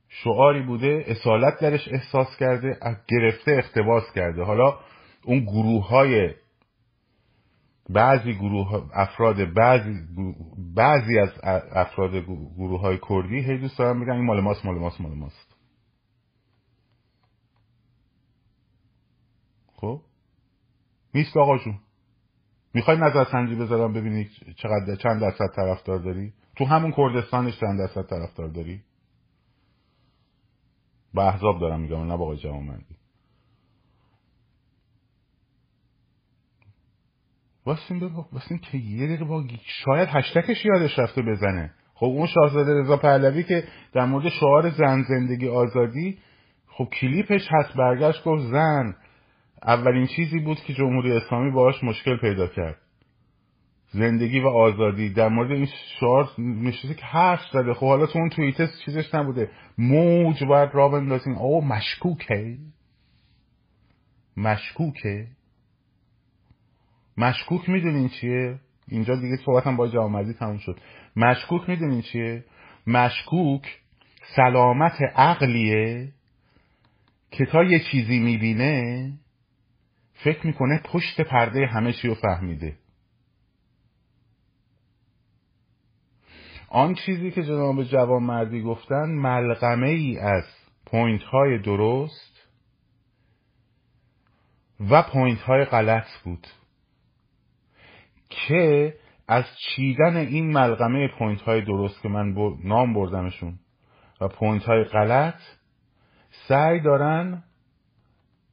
[0.09, 4.43] شعاری بوده اصالت درش احساس کرده گرفته اختباس کرده.
[4.43, 4.79] حالا
[5.25, 6.35] اون گروه های
[7.91, 9.95] بعضی گروه افراد بعضی
[10.75, 11.33] بعضی از
[11.73, 12.17] افراد
[12.57, 15.48] گروه های کردی هی دوست دارن میگن این مال ماست مال ماست مال ماست.
[19.81, 20.01] خب؟
[21.15, 21.79] نیست آقا جون.
[22.75, 28.07] می‌خوای نظر سنجی بذارم ببینی چقدر چند درصد طرفدار داری؟ تو همون کردستانش چند درصد
[28.11, 28.83] طرفدار داری؟
[31.15, 32.97] با احزاب دارم میگم نه با آقای جوانمردی
[37.67, 39.45] واسین واسین که یه دقیقه با
[39.85, 41.75] شاید هشتکش یادش رفته بزنه.
[41.95, 46.19] خب اون شاهزاده رضا پهلوی که در مورد شعار زن زندگی آزادی
[46.67, 48.97] خب کلیپش هست برگشت گفت زن.
[49.63, 52.77] اولین چیزی بود که جمهوری اسلامی باهاش مشکل پیدا کرد.
[53.91, 55.11] زندگی و آزادی.
[55.11, 55.69] در مورد این
[56.01, 57.75] شعار نشسته که حرف زده.
[57.75, 59.51] خب حالا تو اون توییتر چیزش نبوده.
[59.79, 62.59] موج باید را بندازین او مشکوکه؟
[64.37, 65.27] مشکوکه؟
[67.17, 70.81] مشکوک می‌دونین چیه؟ اینجا دیگه صحبتم با جامعه تموم شد.
[71.17, 72.45] مشکوک می‌دونین چیه؟
[72.87, 73.79] مشکوک
[74.37, 76.13] سلامت عقلیه
[77.31, 79.13] که تا یه چیزی می‌بینه
[80.25, 82.77] فکر می‌کنه پشت پرده همه چی رو فهمیده.
[86.69, 90.45] آن چیزی که جناب جوان مردی گفتن ملغمه ای از
[90.87, 92.49] point های درست
[94.91, 96.47] و point های غلط بود
[98.29, 98.95] که
[99.29, 103.59] از چیدن این ملغمه point های درست که من نام بردمشون
[104.21, 105.41] و point های غلط
[106.49, 107.45] سعی دارن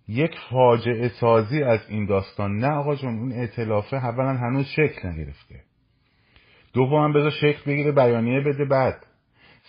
[0.08, 2.58] یک فاجعه سازی از این داستان.
[2.58, 5.62] نه آقا جون اون ائتلافه اولا هنوز شکل نگرفته.
[6.74, 9.06] دوم بذار شکل بگیره بیانیه بده بعد.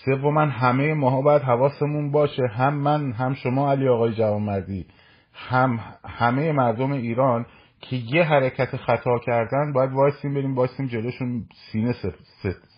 [0.05, 2.47] سوما همه ماها باید حواسمون باشه.
[2.47, 4.87] هم من هم شما علی آقای جوانمردی.
[5.33, 7.47] هم همه مردم ایران
[7.81, 11.95] که یه حرکت خطا کردن باید وایسیم بریم وایسیم جلوشون سینه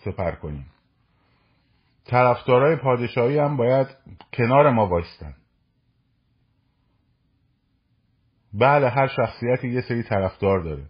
[0.03, 0.65] سپر کنیم.
[2.05, 3.87] طرفدارای پادشاهی هم باید
[4.33, 5.33] کنار ما وایستن.
[8.53, 10.85] بله هر شخصیتی یه سری طرفدار داره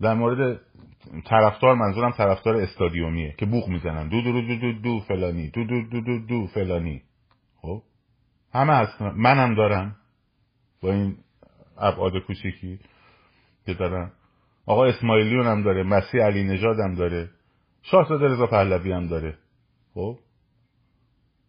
[0.00, 0.60] در مورد
[1.24, 5.82] طرفدار منظورم طرفدار استادیومیه که بوق می‌زنن دو دو دو دو دو فلانی دو دو
[5.82, 7.02] دو دو دو فلانی
[7.62, 7.82] خب
[8.54, 9.96] همه هست منم دارم
[10.82, 11.16] با این
[11.78, 12.80] ابعاد کوچیکی
[13.66, 14.12] که دارم
[14.66, 17.30] آقا اسماعیلیون هم داره مسیح علی نژاد هم داره
[17.82, 19.38] شاهزاده رضا پهلوی هم داره
[19.94, 20.18] خب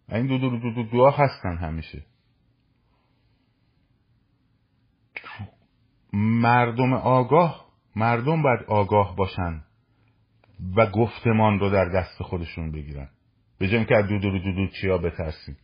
[0.09, 2.03] این دو دو دو دو دو هستن همیشه
[6.13, 9.63] مردم آگاه مردم باید آگاه باشن
[10.75, 13.09] و گفتمان رو در دست خودشون بگیرن.
[13.57, 15.57] به جای که از دو دو دو دو چیا بترسیم.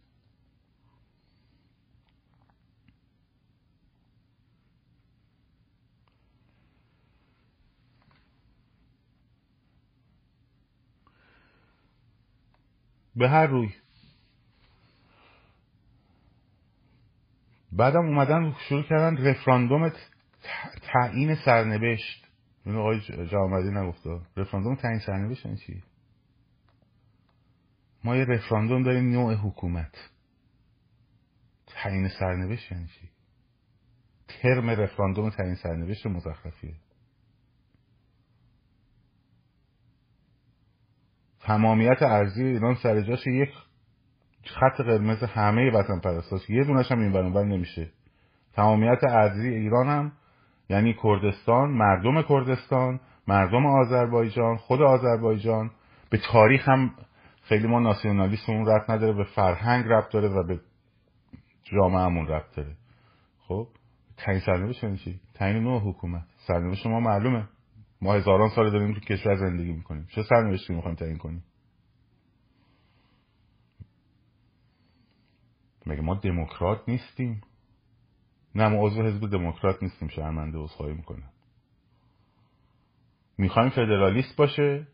[13.16, 13.70] به هر روی.
[17.72, 19.92] بعدم اومدن شروع کردن رفراندوم
[20.82, 22.28] تعیین سرنوشت.
[22.66, 24.20] این آقای جامعدی نگفته.
[24.38, 25.84] رفراندوم تعیین سرنوشت این یعنی چی؟
[28.04, 29.96] ما یه رفراندوم داریم نوع حکومت.
[31.68, 33.10] تعیین سرنوشت یعنی چی؟
[34.28, 36.76] ترم رفراندوم تعیین سرنوشت مزخرفیه.
[41.40, 43.50] تمامیت ارزی ایران سر جاش یک
[44.46, 47.92] خط قرمز همه وطن پرستاش یه دونش هم این برانبر نمیشه.
[48.54, 50.12] تمامیت ارزی ایران هم
[50.70, 55.72] یعنی کردستان مردم کردستان مردم آذربایجان خود آذربایجان.
[56.10, 56.92] به تاریخ هم
[57.42, 60.60] خیلی ما ناسیونالیسم اون رفت نداره به فرهنگ رفت داره و به
[61.64, 62.76] جامعهمون رفت داره.
[63.40, 63.68] خب
[64.18, 66.26] تعیین سرنوشت یعنی چی؟ تعیین نوع حکومت.
[66.48, 67.48] سرنوشت ما معلومه.
[68.02, 70.08] ما هزاران سال داریم تو کشور زندگی می‌کنیم.
[70.16, 71.44] چه سرنوشتی می‌خوایم تعیین کنیم؟
[75.86, 77.42] مگه ما دموکرات نیستیم؟
[78.58, 81.30] نه ما عضو حزب دموکرات نیستیم شرمنده عذرخواهی می‌کنم.
[83.38, 84.88] می‌خوایم فدرالیست باشه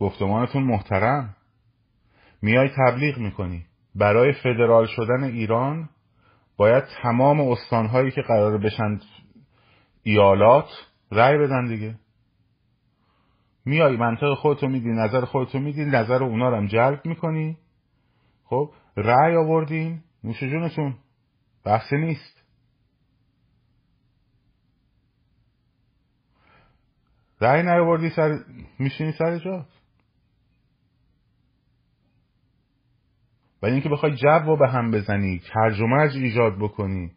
[0.00, 1.36] گفتمانتون محترم.
[2.42, 3.64] میای تبلیغ می‌کنی.
[3.94, 5.88] برای فدرال شدن ایران
[6.56, 9.00] باید تمام استانهایی که قرار بشن
[10.02, 10.68] ایالات
[11.12, 11.94] رأی بدن دیگه.
[13.64, 17.56] میای منطق خودتو میدی نظر خودتو میدی نظر اونا رو هم جلب می‌کنی.
[18.44, 20.94] خب رأی آوردین نوش جونتون.
[21.64, 22.37] بحثی نیست.
[27.40, 28.38] رأی نیاوردی سر
[28.78, 29.66] میشینی سر جات
[33.62, 37.12] ولی اینکه بخوای جو به هم بزنی ترجمه ایجاد بکنی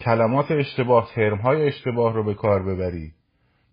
[0.00, 3.12] کلمات اشتباه های اشتباه رو به کار ببری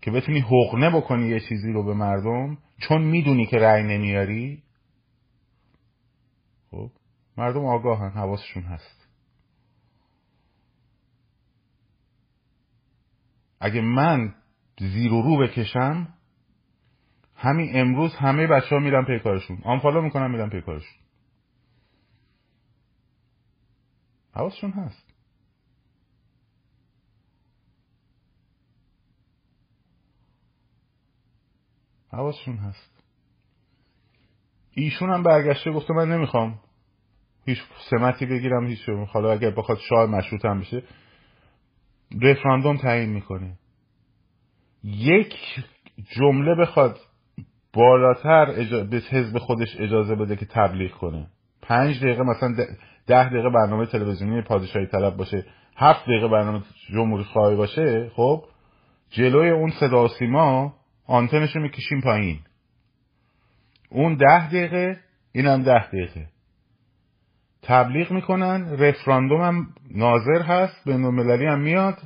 [0.00, 4.62] که بتونی حقنه بکنی یه چیزی رو به مردم چون می‌دونی که رأی نمیاری
[6.70, 6.90] خب
[7.36, 9.08] مردم آگاهن حواسشون هست.
[13.60, 14.34] اگه من
[14.78, 16.14] زیر و رو بکشم
[17.36, 19.58] همین امروز همه بچه ها میرن پی کارشون.
[19.64, 20.98] آنفالو می‌کنن میرن پی کارشون.
[24.34, 25.14] حواسشون هست.
[32.12, 33.02] حواسشون هست.
[34.70, 36.60] ایشون هم برگشته گفته من نمی‌خوام
[37.44, 37.58] هیچ
[37.90, 40.82] سمتی بگیرم هیچ حالا اگر بخواد شاه مشروط هم بشه.
[42.22, 43.58] رفراندوم تعیین می‌کنه.
[44.84, 45.34] یک
[46.10, 46.98] جمله بخواد
[47.72, 48.44] بالاتر
[48.90, 51.26] به حزب خودش اجازه بده که تبلیغ کنه.
[51.62, 52.54] پنج دقیقه مثلا
[53.06, 55.46] ده دقیقه برنامه تلویزیونی پادشاهی طلب باشه.
[55.76, 58.44] هفت دقیقه برنامه جمهوری خواهی باشه خب؟
[59.10, 60.74] جلوی اون صدا و سیما
[61.06, 62.38] آنتنش رو می‌کشیم پایین.
[63.90, 65.00] اون ده دقیقه
[65.32, 66.26] اینم ده دقیقه.
[67.62, 71.98] تبلیغ می‌کنن رفراندوم هم ناظر هست به هم میاد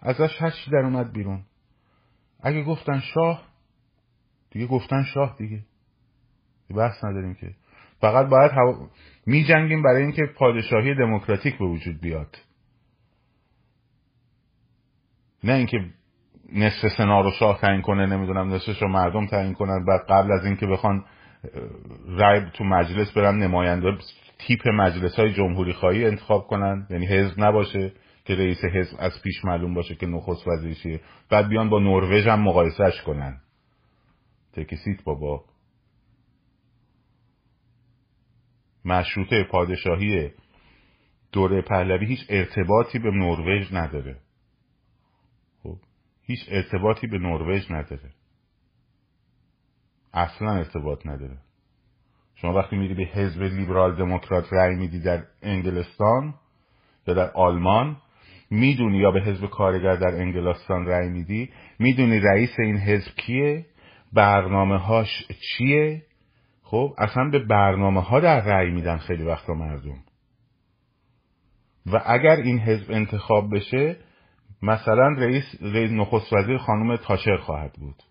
[0.00, 1.40] ازش هرچی در اومد بیرون.
[2.40, 3.42] اگه گفتن شاه
[4.50, 5.60] دیگه گفتن شاه دیگه.
[6.76, 7.50] بحث نداریم که.
[8.00, 8.88] فقط باید هوا...
[9.26, 12.36] می جنگیم برای اینکه پادشاهی دموکراتیک به وجود بیاد.
[15.44, 15.78] نه اینکه
[16.52, 20.44] نصف سنا رو شاه تعیین کنه نمی‌دونم نصفش رو مردم تعیین کنن بعد قبل از
[20.44, 21.04] اینکه بخوان
[22.06, 23.98] رای تو مجلس برن نماینده
[24.38, 27.92] تیپ مجلس های جمهوری خواهی انتخاب کنن یعنی حزب نباشه.
[28.28, 31.00] که رئیس حزب از پیش معلوم باشه که نخست وزیرشیه
[31.30, 33.40] بعد بیان با نروژ هم مقایسهش کنن.
[34.52, 35.44] تکسیت بابا.
[38.84, 40.30] مشروطه پادشاهی
[41.32, 44.20] دوره پهلوی هیچ ارتباطی به نروژ نداره.
[45.62, 45.78] خب
[46.22, 48.10] هیچ ارتباطی به نروژ نداره.
[50.12, 51.38] اصلا ارتباط نداره.
[52.34, 56.34] شما وقتی میری به حزب لیبرال دموکرات رأی میدی در انگلستان
[57.06, 57.96] یا در آلمان
[58.50, 63.66] می‌دونی یا به حزب کارگر در انگلستان رأی میدی؟ می‌دونی رئیس این حزب کیه؟
[64.12, 65.08] برنامه هاش
[65.40, 66.02] چیه؟
[66.62, 69.98] خب اصلا به برنامه ها در رأی میدن خیلی وقتا مردم.
[71.92, 73.96] و اگر این حزب انتخاب بشه
[74.62, 78.02] مثلا رئیس, رئیس نخست وزیر خانم تاچر خواهد بود.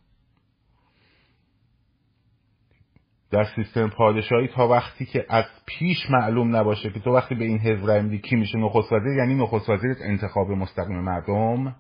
[3.32, 7.60] در سیستم پادشاهی تا وقتی که از پیش معلوم نباشه که تو وقتی به این
[7.60, 11.76] حزب رای میدی کی میشه نخست وزیر؟ یعنی نخست وزیر انتخاب مستقیم مردم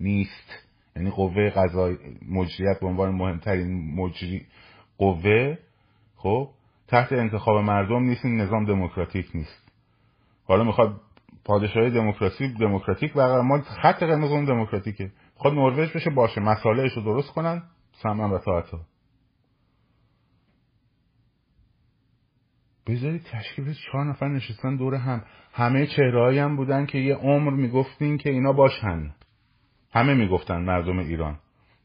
[0.00, 0.58] نیست.
[0.96, 1.96] یعنی قوه قضای
[2.28, 4.46] مجریت به عنوان مهمترین مجری
[4.98, 5.58] قوه
[6.16, 6.48] خب
[6.88, 9.72] تحت انتخاب مردم نیست این نظام دموکراتیک نیست.
[10.44, 11.00] حالا می‌خواد
[11.44, 15.10] پادشاهی دموکراسی دموکراتیک برقرار ما خط قرمز اون دموکراتیکه.
[15.34, 17.62] خود نروژ بشه باشه مسائلش رو درست کنن
[18.02, 18.80] سمن و طاعتا
[22.86, 25.24] بذارید تشکیل چهار نفر نشستن دور هم.
[25.52, 29.14] همه چهره هم بودن که یه عمر می‌گفتین که اینا باشن.
[29.92, 31.38] همه می‌گفتن مردم ایران.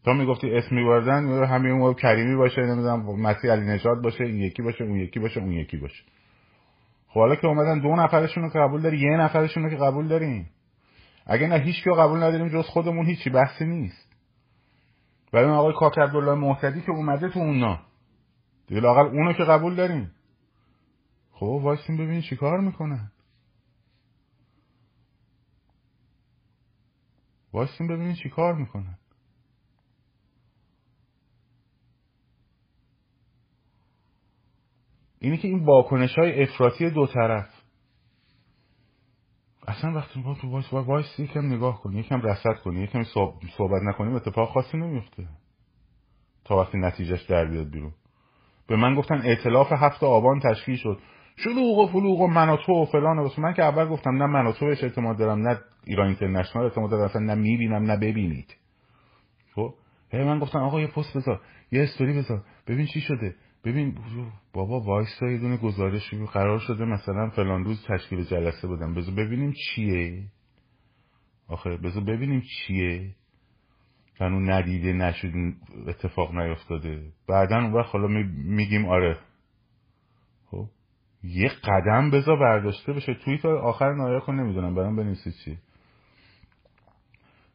[0.03, 4.61] تا می‌گفتی اسم میبردن همه اون کریمی باشه نمی‌دونم مسیح علی نژاد باشه این یکی
[4.61, 6.03] باشه اون یکی باشه اون یکی باشه.
[7.07, 10.49] خب حالا که اومدن دو نفرشون رو قبول داری یه نفرشون رو که قبول داریم.
[11.25, 14.15] اگه نه هیچ قبول نداریم جز خودمون هیچی بحثی نیست.
[15.33, 17.79] ولی اون آقای کاک عبدالله محتدی که اومده تو اونا.
[18.67, 20.11] دیگه لاقل اونو که قبول داریم.
[21.35, 23.11] خب وایسیم ببین چیکار می‌کنن
[27.89, 28.97] ببینین چی کار می‌کنن
[35.19, 37.49] اینه که این واکنش های افراطی دو طرف.
[39.67, 43.03] اصلا وقتی با تو وایس وایس یکم نگاه کنی یکم رصد کنی یکم
[43.57, 45.27] صحبت نکنیم اتفاق خاصی نمیفته
[46.45, 47.93] تا وقتی نتیجهش در بیاد بیرون.
[48.67, 50.99] به من گفتن ائتلاف هفت آبان تشکیل شد.
[51.35, 54.83] شلوغ و فلوغ و منوتو و فلان و من که اول گفتم نه منوتو بهش
[54.83, 58.55] اعتماد دارم نه ایران اینترنشنال اعتماد دارم اصلا نه می‌بینم نه ببینید.
[59.55, 59.73] خب؟
[60.11, 63.35] هی من گفتم آقا یه پست بذار یه استوری بذار ببین چی شده.
[63.63, 63.97] ببین
[64.53, 68.93] بابا وایسا یه دونه گزارش قرار شده مثلا فلان روز تشکیل جلسه بدم.
[68.93, 70.23] بذار ببینیم چیه.
[71.47, 73.15] آخه بذار ببینیم چیه.
[74.21, 75.31] اون ندیده نشد
[75.87, 77.01] اتفاق نیفتاده.
[77.27, 79.17] بعدا اون وقت حالا میگیم آره.
[81.27, 83.13] یه قدم بذار برداشته بشه.
[83.13, 84.75] توییت آخر نایه کن نمی‌دونم.
[84.75, 85.57] برام بنویسی چی.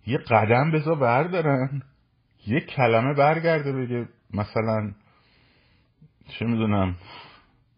[0.07, 1.83] یه قدم بذار بردارن.
[2.47, 4.93] یه کلمه برگرده بگه مثلا
[6.29, 6.97] چه می‌دونم.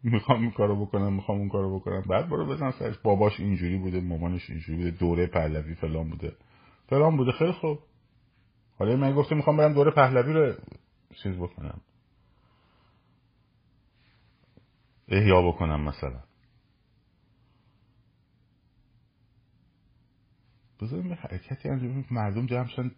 [0.04, 2.02] می‌خوام این کارو بکنم می‌خوام اون کارو بکنم.
[2.10, 2.98] بعد برو بزن سرش.
[3.02, 6.32] باباش اینجوری بوده مامانش اینجوری بوده دوره پهلوی فلان بوده.
[6.86, 7.32] فلان بوده.
[7.32, 7.78] خیلی خوب.
[8.78, 10.54] حالا من گفته می‌خوام برم دوره پهلوی رو
[11.22, 11.80] چیز بکنم.
[15.12, 16.22] احیا بکنم مثلا.
[20.80, 22.90] بذاریم یه حرکتی انجام مردم جمع شن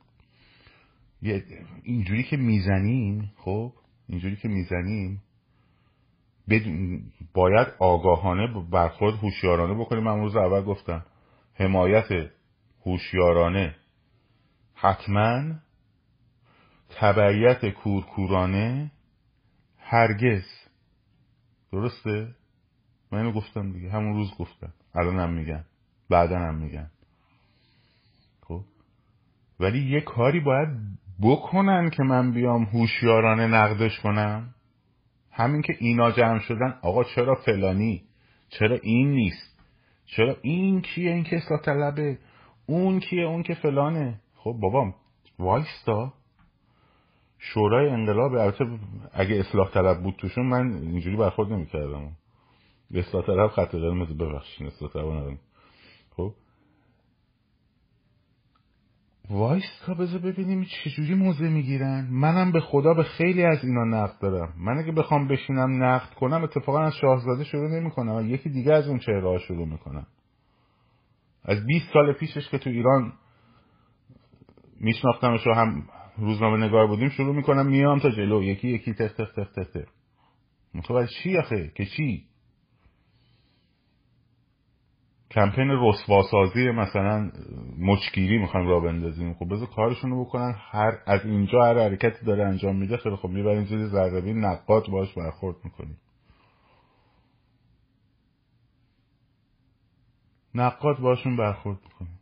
[1.83, 3.73] اینجوری که می‌زنیم خب؟
[4.09, 5.23] اینجوری که می‌زنیم
[7.35, 10.03] باید آگاهانه برخورد هوشیارانه بکنیم.
[10.03, 11.07] من روز اول گفتم
[11.55, 12.31] حمایت
[12.87, 13.77] هوشیارانه
[14.75, 15.55] حتما
[16.91, 18.91] تبعیت کورکورانه
[19.79, 20.64] هرگز
[21.75, 22.29] درسته؟
[23.13, 23.91] من اینو گفتم دیگه.
[23.91, 24.73] همون روز گفتم.
[24.95, 25.65] الان هم میگن.
[26.11, 26.91] بعدا هم میگن.
[28.41, 28.61] خب؟
[29.61, 30.69] ولی یه کاری باید
[31.23, 34.55] بکنن که من بیام هوشیارانه نقدش کنم.
[35.33, 36.79] همین که اینا جمع شدن.
[36.83, 38.03] آقا چرا فلانی؟
[38.49, 39.61] چرا این نیست؟
[40.07, 42.19] چرا این کیه؟ این که اصلاح طلبه.
[42.67, 44.21] اون کیه؟ اون که فلانه.
[44.37, 44.95] خب بابا
[45.39, 46.13] وایستا.
[47.53, 48.65] شورای انقلاب البته
[49.13, 52.17] اگه اصلاح طلب بود توشون من اینجوری برخورد نمی‌کردم.
[52.95, 55.39] اصلاح طلب خط قرمز ببخشید اصلاح طلب
[56.17, 56.35] خب؟
[59.31, 62.09] وایستا بذار ببینیم چجوری موزه می‌گیرن.
[62.11, 64.55] منم به خدا به خیلی از اینا نقد دارم.
[64.57, 68.31] من اگه بخوام بشینم نقد کنم اتفاقا از شاهزاده شروع نمی‌کنم.
[68.31, 70.07] یکی دیگه از اون چهره ها شروع می‌کنم.
[71.45, 73.13] از 20 سال پیشش که تو ایران
[74.81, 75.89] میشناختمش و هم
[76.19, 78.43] روزنامه نگار بودیم شروع می‌کنم میام تا جلو.
[78.43, 79.89] یکی یکی تخ تخ تخ تخ تخ
[80.75, 82.25] متوجه چی آخه؟ که چی؟
[85.31, 87.31] کمپین رسواسازی مثلا
[87.79, 89.35] مچگیری می‌خوایم را بندازیم.
[89.35, 90.55] خب بذار کارشون رو بکنن.
[90.59, 95.15] هر از اینجا هر حرکتی داره انجام میده خیلی خب می‌بریم زیر ذره نقاط باش
[95.15, 95.99] برخورد می‌کنیم.
[100.55, 102.14] نقاط باشون برخورد می‌کنیم.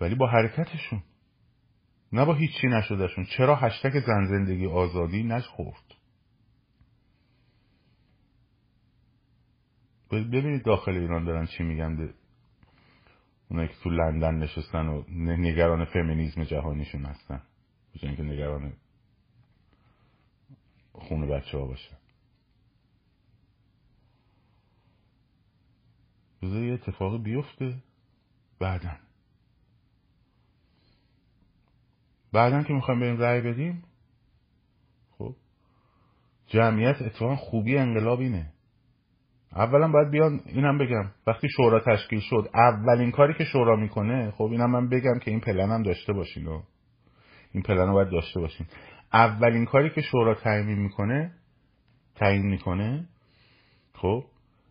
[0.00, 1.02] ولی با حرکتشون.
[2.12, 3.24] نه با هیچی نشدهشون.
[3.24, 5.94] چرا هشتک زن زندگی آزادی نخورد؟
[10.10, 11.94] ببینید داخل ایران دارن چی میگن.
[11.94, 12.14] ده.
[13.48, 17.42] اونایی که تو لندن نشستن و نگران فمینیزم جهانیشون هستن.
[17.94, 18.72] بجای اینکه نگران
[20.92, 21.96] خون بچه ها باشن.
[26.42, 27.82] بذار یه اتفاق بیفته
[28.60, 29.05] بعدا.
[32.36, 33.82] بعدا که می‌خوایم بریم رأی بدیم
[35.18, 35.34] خب
[36.46, 38.52] جمعیت اتفاقا خوبی انقلاب اینه.
[39.52, 44.44] اولا باید بیان اینم بگم وقتی شورا تشکیل شد اولین کاری که شورا می‌کنه خب
[44.44, 46.62] اینم من بگم که این پلن هم داشته باشین و
[47.52, 48.66] این پلن رو باید داشته باشین.
[49.12, 51.32] اولین کاری که شورا تعیین می‌کنه
[52.14, 53.06] تعیین می‌کنه
[53.94, 54.24] خب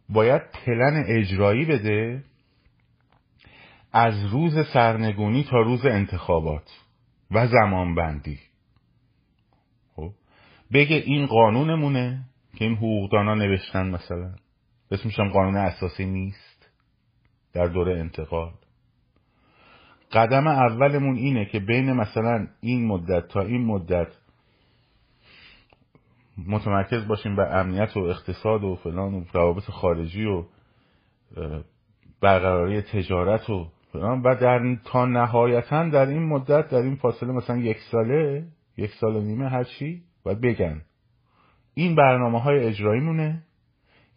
[0.09, 2.23] باید پلن اجرایی بده
[3.91, 6.84] از روز سرنگونی تا روز انتخابات.
[7.31, 8.39] و زمان بندی
[9.95, 10.11] خب؟
[10.73, 14.35] بگه این قانونمونه که این حقوقدانا نوشتن مثلا.
[14.91, 16.69] اسمش هم قانون اساسی نیست
[17.53, 18.51] در دوره انتقال
[20.11, 24.07] قدم اولمون اینه که بین مثلا این مدت تا این مدت
[26.47, 30.45] متمرکز باشیم بر امنیت و اقتصاد و فلان و روابط خارجی و
[32.21, 33.67] برقراری تجارت و
[34.03, 38.45] و در تا نهایتا در این مدت در این فاصله مثلا یک ساله
[38.77, 40.81] یک سال و نیمه هر چی باید بگن
[41.73, 43.43] این برنامه های اجرایی مونه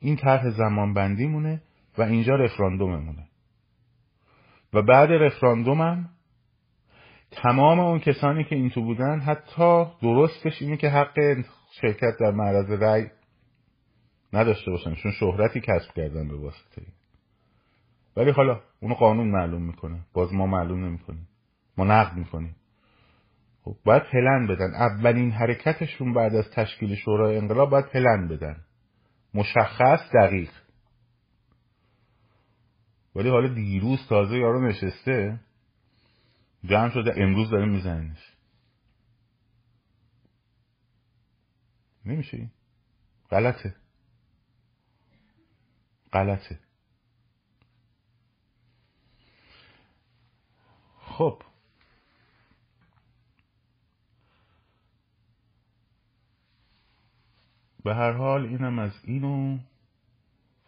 [0.01, 1.63] این طرح زمان بندی مونه
[1.99, 3.29] و اینجا رفراندوممونه.
[4.73, 6.09] و بعد رفراندومم
[7.31, 11.45] تمام اون کسانی که این تو بودن حتی درستش اینه که حق
[11.81, 13.07] شرکت در معرض رأی
[14.33, 16.83] نداشته باشن چون شهرتی کسب کردن به واسطه.
[18.19, 20.01] ولی حالا اونو قانون معلوم می‌کنه.
[20.13, 21.29] باز ما معلوم نمی‌کنیم.
[21.77, 22.57] ما نقد می‌کنیم.
[23.63, 24.75] خب باید پلن بدن.
[24.75, 28.65] اولین حرکتشون بعد از تشکیل شورای انقلاب باید پلن بدن.
[29.35, 30.51] مشخص دقیق.
[33.15, 35.41] ولی حالا دیروز تازه یارو نشسته.
[36.65, 37.15] جمع شده.
[37.17, 38.35] امروز داره میزنش
[42.05, 42.51] نمیشه
[43.31, 43.75] غلطه.
[46.13, 46.59] غلطه.
[51.19, 51.43] خب.
[57.85, 59.59] به هر حال اینم از اینو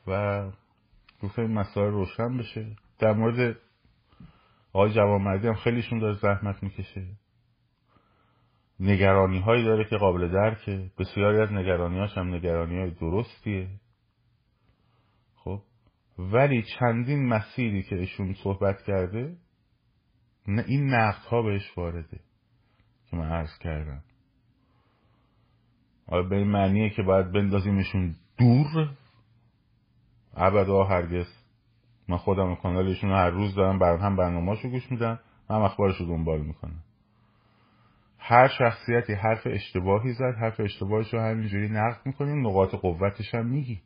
[0.07, 0.51] و
[1.23, 2.77] گفته این مسائل روشن بشه.
[2.99, 3.57] در مورد
[4.73, 7.07] آقای جوانمردی هم خیلیشون داره زحمت می‌کشه.
[8.81, 10.91] نگرانی هایی داره که قابل درکه.
[10.99, 13.69] بسیاری از نگرانی هاش هم نگرانی های درستیه.
[15.35, 15.63] خب.
[16.19, 19.37] ولی چندین مسیری که ایشون صحبت کرده
[20.47, 22.21] این نقد ها بهش وارده
[23.11, 24.03] که من عرض کردم.
[26.07, 28.91] آیا به این معنیه که باید بندازیمشون دور.
[30.37, 31.27] ابدا هرگز.
[32.09, 35.21] من خودم کانالشون هر روز دارم بر هم برنامه‌اشو گوش میدم
[35.51, 36.83] هم اخبارشو دنبال می‌کنم.
[38.19, 43.81] هر شخصیتی حرف اشتباهی زد حرف اشتباهش رو همینجوری نقد می‌کنیم نقاط قوتش هم میگی.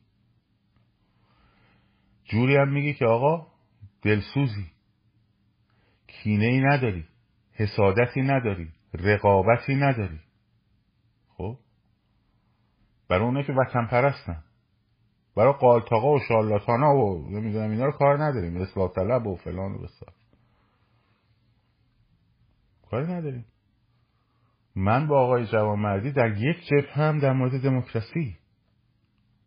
[2.25, 3.47] جوری هم میگی که آقا
[4.01, 4.71] دلسوزی.
[6.07, 7.05] کینه ای نداری
[7.53, 10.19] حسادتی نداری رقابتی نداری.
[11.27, 11.57] خب؟
[13.09, 14.43] برای اونه که وطن پرستن.
[15.35, 18.57] برای قالتاقا و شالاتانا و نمی‌دونم اینا رو کار نداریم.
[18.57, 20.13] اصلاح طلب و فلان و بسار.
[22.91, 23.45] کاری نداریم.
[24.75, 28.37] من با آقای جوانمردی در یک جبه هم در مورد دموکراسی.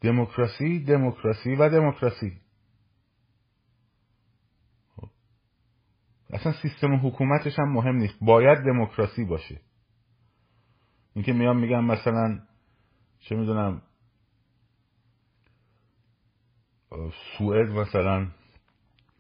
[0.01, 2.41] دموکراسی دموکراسی و دموکراسی.
[6.31, 8.15] اصلا سیستم حکومتش هم مهم نیست.
[8.21, 9.61] باید دموکراسی باشه.
[11.15, 12.41] اینکه میام میگم مثلا
[13.21, 13.83] چه می‌دونم
[17.39, 18.29] سوئد مثلا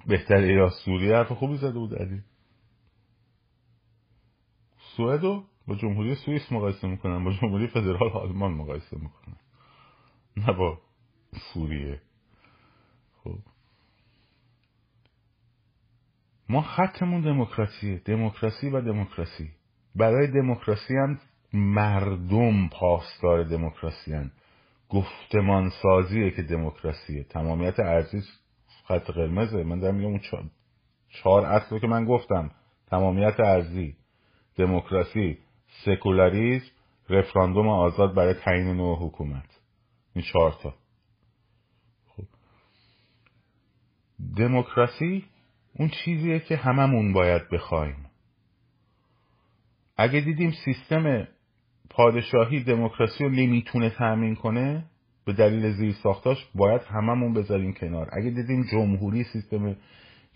[0.07, 2.23] بهتر یا سوریه حرف خوبی زده بود علی
[4.97, 9.37] سوئد رو با جمهوری سوئیس مقایسه می‌کنن با جمهوری فدرال آلمان مقایسه می‌کنن.
[10.37, 10.81] نه با
[11.53, 12.03] سوریه.
[13.25, 13.39] خب.
[16.49, 17.99] ما خطمون دموکراسیه.
[18.05, 19.51] دموکراسی و دموکراسی.
[19.95, 21.19] برای دموکراسی هم
[21.53, 24.31] مردم پاسدار دموکراسی هم.
[24.89, 27.25] گفتمان سازیه که دموکراسیه.
[27.25, 28.23] تمامیت ارزی
[28.89, 29.63] خط قرمزه.
[29.63, 30.51] من دارم میگم اون
[31.09, 32.51] چهار اصل که من گفتم.
[32.87, 33.97] تمامیت ارزی
[34.57, 35.39] دموکراسی
[35.85, 36.67] سکولاریزم
[37.11, 39.61] رفراندوم آزاد برای تعیین نوع حکومت.
[40.15, 40.75] این چهار تا.
[42.09, 42.25] خب.
[44.37, 45.25] دموکراسی
[45.79, 48.07] اون چیزیه که هممون باید بخوایم.
[49.97, 51.29] اگه دیدیم سیستم
[51.91, 54.85] پادشاهی دموکراسی رو نمی‌تونه تأمین کنه
[55.25, 58.11] به دلیل زیر ساختاش باید هممون بذاریم کنار.
[58.13, 59.77] اگه دیدیم جمهوری سیستم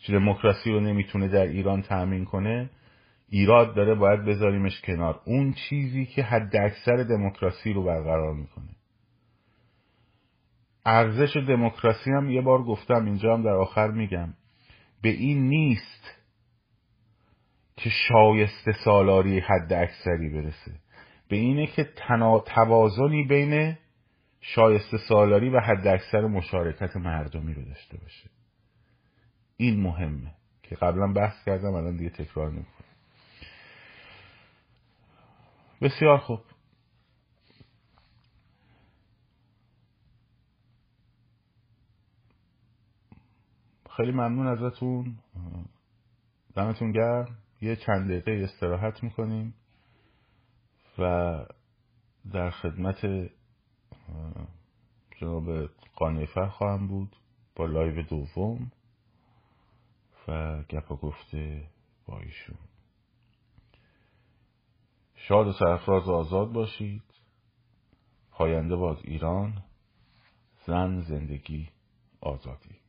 [0.09, 2.70] دموکراسی رو نمی‌تونه در ایران تأمین کنه
[3.28, 5.20] ایراد داره باید بذاریمش کنار.
[5.24, 8.68] اون چیزی که حد اکثر دموکراسی رو برقرار می‌کنه.
[10.86, 14.34] ارزش دموکراسی هم یه بار گفتم اینجا هم در آخر میگم.
[15.03, 16.11] به این نیست
[17.76, 20.72] که شایسته سالاری حد اکثری برسه.
[21.28, 21.84] به اینه که
[22.46, 23.76] توازنی بین
[24.40, 28.30] شایسته سالاری و حد اکثر مشارکت مردمی رو داشته باشه.
[29.57, 32.86] این مهمه که قبلا بحث کردم الان دیگه تکرار نمی‌کنم.
[35.82, 36.40] بسیار خوب.
[43.97, 45.18] خیلی ممنون ازتون.
[46.55, 47.38] دمتون گرم.
[47.61, 49.55] یه چند دقیقه استراحت می‌کنیم
[50.99, 51.36] و
[52.32, 53.30] در خدمت
[55.20, 55.66] جناب
[55.97, 57.16] قانفر خواهم بود
[57.57, 58.72] با لایو دوم
[60.28, 61.68] و گپا گفته
[62.07, 62.59] با ایشون.
[65.14, 67.03] شاد و سرفراز و آزاد باشید.
[68.30, 69.62] پاینده باد ایران.
[70.66, 71.68] زن زندگی
[72.20, 72.82] آزادی.